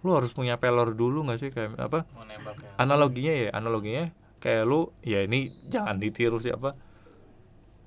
lu 0.03 0.11
harus 0.11 0.35
punya 0.35 0.59
pelor 0.59 0.91
dulu 0.93 1.23
nggak 1.23 1.39
sih? 1.39 1.49
Kayak 1.49 1.79
apa? 1.79 2.03
Ya. 2.03 2.75
analoginya 2.75 3.33
ya 3.33 3.49
analoginya 3.55 4.11
kayak 4.43 4.67
lu 4.67 4.91
ya 4.99 5.23
ini 5.23 5.55
jangan 5.71 5.95
ditiru 5.95 6.43
sih 6.43 6.51
apa? 6.51 6.75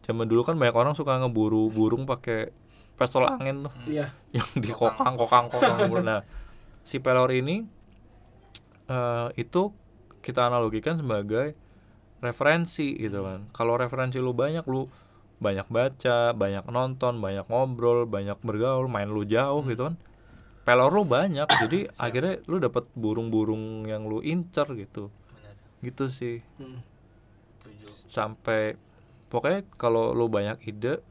Zaman 0.09 0.25
dulu 0.25 0.41
kan 0.41 0.57
banyak 0.57 0.73
orang 0.73 0.97
suka 0.97 1.21
ngeburu 1.21 1.69
burung 1.69 2.09
pakai 2.09 2.49
pistol 2.97 3.29
angin 3.29 3.69
tuh. 3.69 3.75
Iya. 3.85 4.17
Yang 4.37 4.49
di 4.65 4.71
kokang 4.73 5.15
kokang 5.21 5.53
kokang 5.53 5.93
nah 6.01 6.25
si 6.81 7.05
pelor 7.05 7.29
ini 7.37 7.69
eh 8.89 9.29
itu 9.37 9.77
kita 10.25 10.49
analogikan 10.49 10.97
sebagai 10.97 11.53
referensi 12.25 12.97
gitu 12.97 13.21
kan. 13.29 13.53
Kalau 13.53 13.77
referensi 13.77 14.17
lu 14.17 14.33
banyak 14.33 14.65
lu 14.65 14.89
banyak 15.37 15.69
baca 15.69 16.33
banyak 16.33 16.65
nonton 16.73 17.21
banyak 17.21 17.45
ngobrol 17.53 18.09
banyak 18.09 18.41
bergaul 18.41 18.89
main 18.89 19.09
lu 19.09 19.29
jauh 19.29 19.61
gitu 19.69 19.93
kan. 19.93 19.97
Pelor 20.67 20.91
lu 20.91 21.05
banyak 21.07 21.47
jadi 21.63 21.93
akhirnya 22.01 22.43
lu 22.49 22.57
dapat 22.59 22.89
burung-burung 22.97 23.85
yang 23.85 24.09
lu 24.09 24.25
incer 24.25 24.67
gitu. 24.75 25.13
Benar. 25.13 25.55
gitu 25.85 26.05
sih. 26.09 26.41
Hmm. 26.59 26.81
Tujuh. 27.63 27.93
sampai 28.07 28.79
pokoknya 29.29 29.67
kalau 29.77 30.15
lu 30.15 30.31
banyak 30.31 30.63
ide 30.65 31.03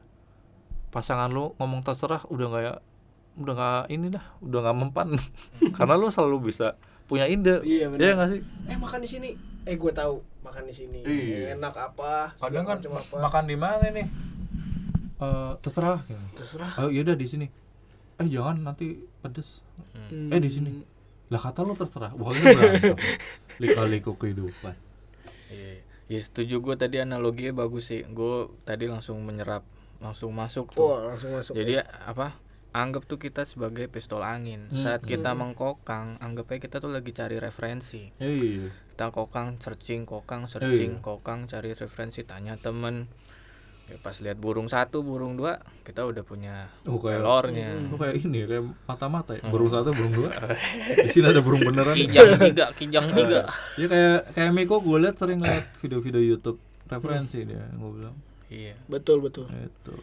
pasangan 0.90 1.28
lu 1.28 1.52
ngomong 1.60 1.84
terserah 1.84 2.24
udah 2.32 2.46
nggak 2.48 2.64
ya 2.64 2.74
udah 3.36 3.52
nggak 3.52 3.82
ini 3.92 4.06
dah 4.08 4.24
udah 4.42 4.58
nggak 4.64 4.76
mempan. 4.76 5.08
Karena 5.76 5.94
lu 5.94 6.08
selalu 6.08 6.50
bisa 6.50 6.74
punya 7.06 7.30
ide. 7.30 7.62
Iya, 7.62 7.86
benar. 7.92 8.02
Iya 8.02 8.12
nggak 8.18 8.28
sih? 8.34 8.40
Eh 8.66 8.76
makan 8.76 9.00
di 9.04 9.08
sini. 9.08 9.30
Eh 9.66 9.76
gue 9.78 9.92
tahu 9.94 10.22
makan 10.46 10.62
di 10.64 10.74
sini 10.74 11.00
Iya. 11.00 11.54
enak 11.54 11.74
apa 11.74 12.30
kadang 12.36 12.64
kan 12.64 12.78
apa 12.78 13.16
makan 13.18 13.44
di 13.44 13.56
mana 13.56 13.86
nih 13.90 14.06
Eh 15.16 15.52
terserah 15.58 16.04
gitu. 16.04 16.20
terserah 16.36 16.76
oh 16.76 16.88
yaudah 16.88 17.14
di 17.14 17.24
sini 17.24 17.46
eh 18.16 18.26
jangan 18.26 18.62
nanti 18.62 18.94
pedes 19.18 19.64
Hmm. 20.06 20.28
eh 20.28 20.38
di 20.38 20.46
sini 20.46 20.70
lah 21.26 21.40
kata 21.40 21.60
lu 21.60 21.72
terserah 21.72 22.12
pokoknya 22.12 22.42
berantem 22.46 22.96
lika-liku 23.62 24.14
kehidupan 24.14 24.76
Iya. 25.46 25.82
Ya 26.06 26.18
setuju 26.20 26.58
gue 26.60 26.74
tadi 26.76 26.98
analoginya 26.98 27.60
bagus 27.60 27.88
sih. 27.88 28.02
Gue 28.04 28.46
tadi 28.62 28.86
langsung 28.86 29.18
menyerap, 29.20 29.62
langsung 29.98 30.30
masuk 30.30 30.70
tuh. 30.70 30.82
Wah, 30.84 31.10
langsung 31.10 31.30
masuk 31.32 31.54
Jadi 31.54 31.78
apa? 31.82 32.34
Anggap 32.72 33.04
tuh 33.04 33.16
kita 33.16 33.42
sebagai 33.42 33.86
pistol 33.86 34.20
angin. 34.20 34.68
Saat 34.70 35.02
kita 35.02 35.32
mengkokang, 35.32 36.18
anggap 36.18 36.48
aja 36.48 36.60
kita 36.60 36.76
tuh 36.76 36.88
lagi 36.88 37.10
cari 37.10 37.36
referensi. 37.36 38.10
iya 38.16 38.68
Kita 38.90 39.08
kokang, 39.10 39.56
searching, 39.56 40.02
kokang, 40.02 40.44
searching, 40.44 40.96
Iya. 40.96 41.02
kokang, 41.02 41.44
cari 41.46 41.70
referensi, 41.70 42.20
tanya 42.22 42.54
temen. 42.54 43.08
Ya, 43.86 43.94
pas 43.96 44.18
lihat 44.18 44.34
burung 44.36 44.66
satu, 44.66 45.00
burung 45.00 45.36
dua, 45.36 45.56
kita 45.82 46.02
udah 46.02 46.20
punya 46.20 46.66
Oh, 46.84 46.98
kayak- 46.98 47.22
pelornya. 47.22 47.70
lu 47.78 47.94
kayak 47.94 48.18
ini 48.18 48.42
ya, 48.42 48.46
kayak 48.50 48.64
mata-mata 48.82 49.30
ya 49.32 49.46
burung 49.46 49.70
satu 49.70 49.94
burung 49.94 50.10
dua 50.12 50.30
di 50.98 51.08
sini 51.08 51.22
ada 51.24 51.38
burung 51.38 51.62
beneran 51.62 51.94
Kijang 51.94 52.34
tiga, 52.36 52.66
kijang 52.74 53.06
tiga. 53.10 53.46
ya 53.76 53.86
kayak 53.86 54.18
kayak 54.32 54.50
Miko 54.50 54.82
gue 54.82 54.98
liat 54.98 55.14
sering 55.14 55.38
liat 55.38 55.70
video-video 55.78 56.18
YouTube 56.18 56.58
referensi 56.84 57.46
dia 57.46 57.62
gue 57.62 57.90
bilang 57.92 58.16
Iya. 58.48 58.74
betul 58.86 59.22
betul 59.22 59.46
itu 59.54 59.94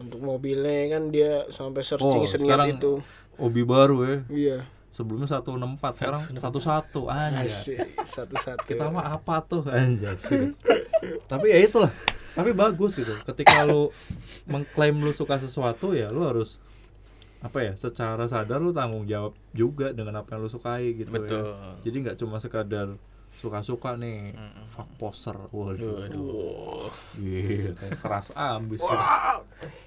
untuk 0.00 0.20
mobilnya 0.24 0.96
kan 0.96 1.12
dia 1.12 1.44
sampai 1.52 1.84
searching 1.84 2.24
oh 2.24 2.26
seniat 2.26 2.40
sekarang 2.48 2.68
itu. 2.80 2.92
Hobi 3.36 3.62
baru 3.62 3.96
ya. 4.02 4.16
Iya. 4.32 4.58
Sebelumnya 4.90 5.30
164 5.30 6.02
sekarang 6.02 6.22
11 6.34 7.06
anjay. 7.06 7.46
Asik, 7.46 7.78
satu-satu 8.02 8.66
kita 8.66 8.90
mah 8.90 9.14
apa 9.14 9.38
tuh 9.44 9.62
anjay. 9.70 10.16
Sih. 10.18 10.56
tapi 11.30 11.52
ya 11.54 11.62
itulah. 11.62 11.92
Tapi 12.34 12.50
bagus 12.56 12.98
gitu. 12.98 13.14
Ketika 13.22 13.62
lu 13.68 13.94
mengklaim 14.50 14.98
lu 14.98 15.14
suka 15.14 15.38
sesuatu 15.38 15.94
ya 15.94 16.10
lu 16.10 16.26
harus 16.26 16.58
apa 17.40 17.64
ya 17.64 17.72
secara 17.72 18.28
sadar 18.28 18.60
lu 18.60 18.68
tanggung 18.68 19.08
jawab 19.08 19.32
juga 19.56 19.96
dengan 19.96 20.20
apa 20.20 20.36
yang 20.36 20.44
lu 20.44 20.50
sukai 20.52 20.92
gitu 20.92 21.08
Betul. 21.08 21.56
ya 21.56 21.72
jadi 21.88 21.96
nggak 22.04 22.16
cuma 22.20 22.36
sekadar 22.36 23.00
suka-suka 23.40 23.96
nih 23.96 24.36
fuck 24.68 24.84
poser 24.94 25.32
waduh 25.48 26.04
Waduh. 26.04 26.92
Gila, 27.14 27.72
keras 27.96 28.28
ambis 28.32 28.84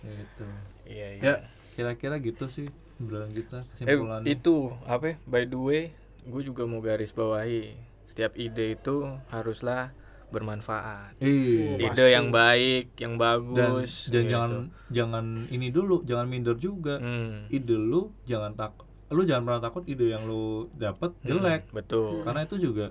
gitu 0.01 0.45
Iya, 0.83 1.07
iya. 1.11 1.21
ya 1.21 1.33
kira-kira 1.73 2.17
gitu 2.17 2.45
sih 2.47 2.67
obrolan 2.95 3.29
kita 3.29 3.61
Eh, 3.61 3.65
kesimpulannya 3.85 4.27
itu 4.27 4.55
apa? 4.83 5.05
ya? 5.07 5.15
By 5.23 5.43
the 5.43 5.55
way, 5.55 5.83
gue 6.23 6.41
juga 6.41 6.63
mau 6.63 6.79
garis 6.79 7.09
bawahi. 7.09 7.73
Setiap 8.05 8.35
ide 8.35 8.73
itu 8.73 8.95
haruslah 9.27 9.89
bermanfaat. 10.27 11.17
Iya. 11.17 11.77
Ide 11.83 12.05
yang 12.11 12.29
baik, 12.29 12.93
yang 12.95 13.15
dan 13.15 13.21
bagus. 13.21 14.07
dan 14.07 14.21
gitu. 14.21 14.31
jangan 14.31 14.51
jangan 14.89 15.25
ini 15.47 15.67
dulu 15.69 16.01
jangan 16.03 16.25
minder 16.25 16.55
juga 16.55 16.97
Hmm. 16.97 17.45
ide 17.47 17.73
lu 17.73 18.09
jangan 18.23 18.53
tak 18.53 18.73
lu 19.09 19.21
jangan 19.23 19.43
pernah 19.43 19.61
takut 19.61 19.83
ide 19.85 20.09
yang 20.09 20.23
lu 20.23 20.43
dapat 20.73 21.13
Hmm, 21.15 21.27
jelek 21.27 21.69
betul. 21.69 22.21
karena 22.21 22.43
itu 22.43 22.57
juga 22.59 22.89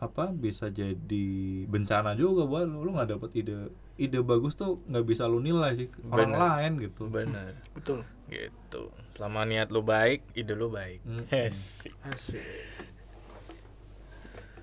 apa 0.00 0.32
bisa 0.32 0.72
jadi 0.72 1.28
bencana 1.68 2.16
juga 2.16 2.48
buat 2.48 2.64
lu 2.64 2.88
lu 2.88 2.96
nggak 2.96 3.20
dapet 3.20 3.30
ide 3.36 3.68
ide 4.00 4.24
bagus 4.24 4.56
tuh 4.56 4.80
nggak 4.88 5.04
bisa 5.04 5.28
lu 5.28 5.44
nilai 5.44 5.76
sih 5.76 5.92
orang 6.08 6.32
Bener. 6.32 6.40
lain 6.40 6.72
gitu 6.80 7.02
Bener. 7.06 7.52
Betul. 7.76 8.00
Gitu. 8.32 8.82
Selama 9.12 9.44
niat 9.44 9.68
lu 9.68 9.84
baik, 9.84 10.24
ide 10.32 10.56
lu 10.56 10.72
baik. 10.72 11.04
Hmm. 11.10 11.28
Asik. 11.28 11.92
Asik. 12.08 12.40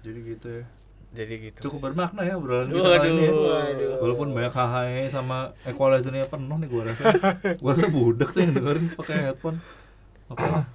jadi 0.01 0.19
gitu 0.23 0.47
ya 0.49 0.65
Jadi 1.07 1.33
gitu. 1.51 1.59
cukup 1.69 1.91
bermakna 1.91 2.21
ya 2.23 2.35
obrolan 2.35 2.67
kita 2.67 2.83
kali 2.83 3.07
ini 3.11 3.23
ya. 3.27 3.31
Waduh. 3.31 3.47
Waduh. 3.47 3.93
walaupun 4.03 4.27
banyak 4.33 4.53
hahae 4.53 5.03
sama 5.07 5.53
equalizernya 5.63 6.27
penuh 6.27 6.57
nih 6.59 6.67
gua 6.67 6.83
rasa 6.89 7.03
gua 7.63 7.71
rasa 7.75 7.87
budak 7.87 8.29
nih 8.35 8.41
yang 8.43 8.53
dengerin 8.59 8.85
pakai 8.95 9.15
headphone 9.31 9.57
apa 10.27 10.67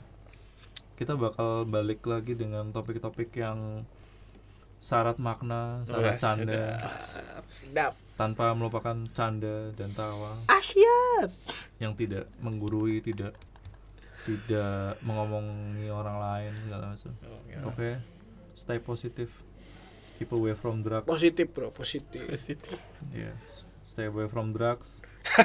kita 0.97 1.19
bakal 1.19 1.67
balik 1.67 2.05
lagi 2.07 2.33
dengan 2.33 2.71
topik-topik 2.71 3.35
yang 3.35 3.83
syarat 4.83 5.15
makna 5.17 5.87
syarat 5.87 6.13
Wah, 6.13 6.19
canda 6.19 6.63
Sedap. 7.47 7.95
tanpa 8.19 8.51
melupakan 8.51 8.99
canda 9.15 9.71
dan 9.73 9.95
tawa 9.95 10.43
Asyat. 10.51 11.31
yang 11.79 11.95
tidak 11.95 12.27
menggurui 12.43 12.99
tidak 12.99 13.31
tidak 14.23 14.99
mengomongi 15.01 15.87
orang 15.87 16.19
lain 16.19 16.53
segala 16.67 16.85
macam 16.91 17.11
Oke. 17.15 17.55
oke 17.63 17.91
stay 18.55 18.79
positif 18.79 19.31
keep 20.19 20.31
away 20.31 20.53
from 20.53 20.83
drugs 20.83 21.07
Positif, 21.07 21.47
Bro. 21.49 21.71
Positif. 21.73 22.23
Positif. 22.23 22.79
Iya, 23.11 23.35
stay 23.83 24.07
away 24.07 24.27
from 24.27 24.51
drugs. 24.51 25.03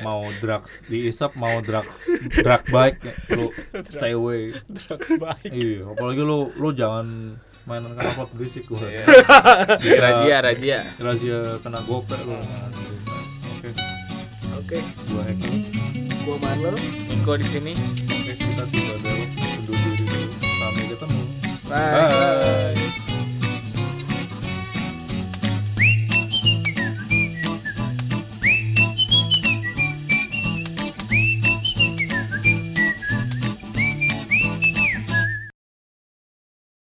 mau 0.00 0.24
drugs 0.40 0.80
diisap, 0.88 1.36
mau 1.36 1.60
drugs 1.60 1.92
drug 2.32 2.62
bike, 2.66 3.00
lu 3.30 3.52
stay 3.94 4.12
away. 4.12 4.56
Drugs 4.66 5.10
baik. 5.20 5.52
Iya, 5.52 5.92
apalagi 5.92 6.22
lu 6.22 6.48
lu 6.56 6.72
jangan 6.72 7.36
mainan 7.64 7.94
knalpot 7.94 8.28
berisik 8.34 8.66
gua. 8.66 8.82
Iya. 8.84 9.04
Bisa 9.78 10.00
Razia, 10.04 10.36
razia. 10.40 10.78
razia 10.98 11.38
kena 11.60 11.80
gopek 11.82 12.20
lu. 12.22 12.34
Oke, 12.34 13.68
Oke. 14.58 14.78
gua 15.08 15.22
Heki. 15.26 15.54
Gua 16.22 16.36
Marlo. 16.38 16.70
Niko 17.08 17.32
di 17.34 17.46
sini. 17.46 17.72
Oke, 18.06 18.32
kita 18.34 18.64
tiba 18.66 18.94
belok 18.98 19.28
undur 19.58 19.76
diri 19.76 20.04
dulu. 20.04 20.26
Sampai 20.58 20.84
ketemu. 20.86 21.20
Bye. 21.66 21.92
Bye. 21.94 22.81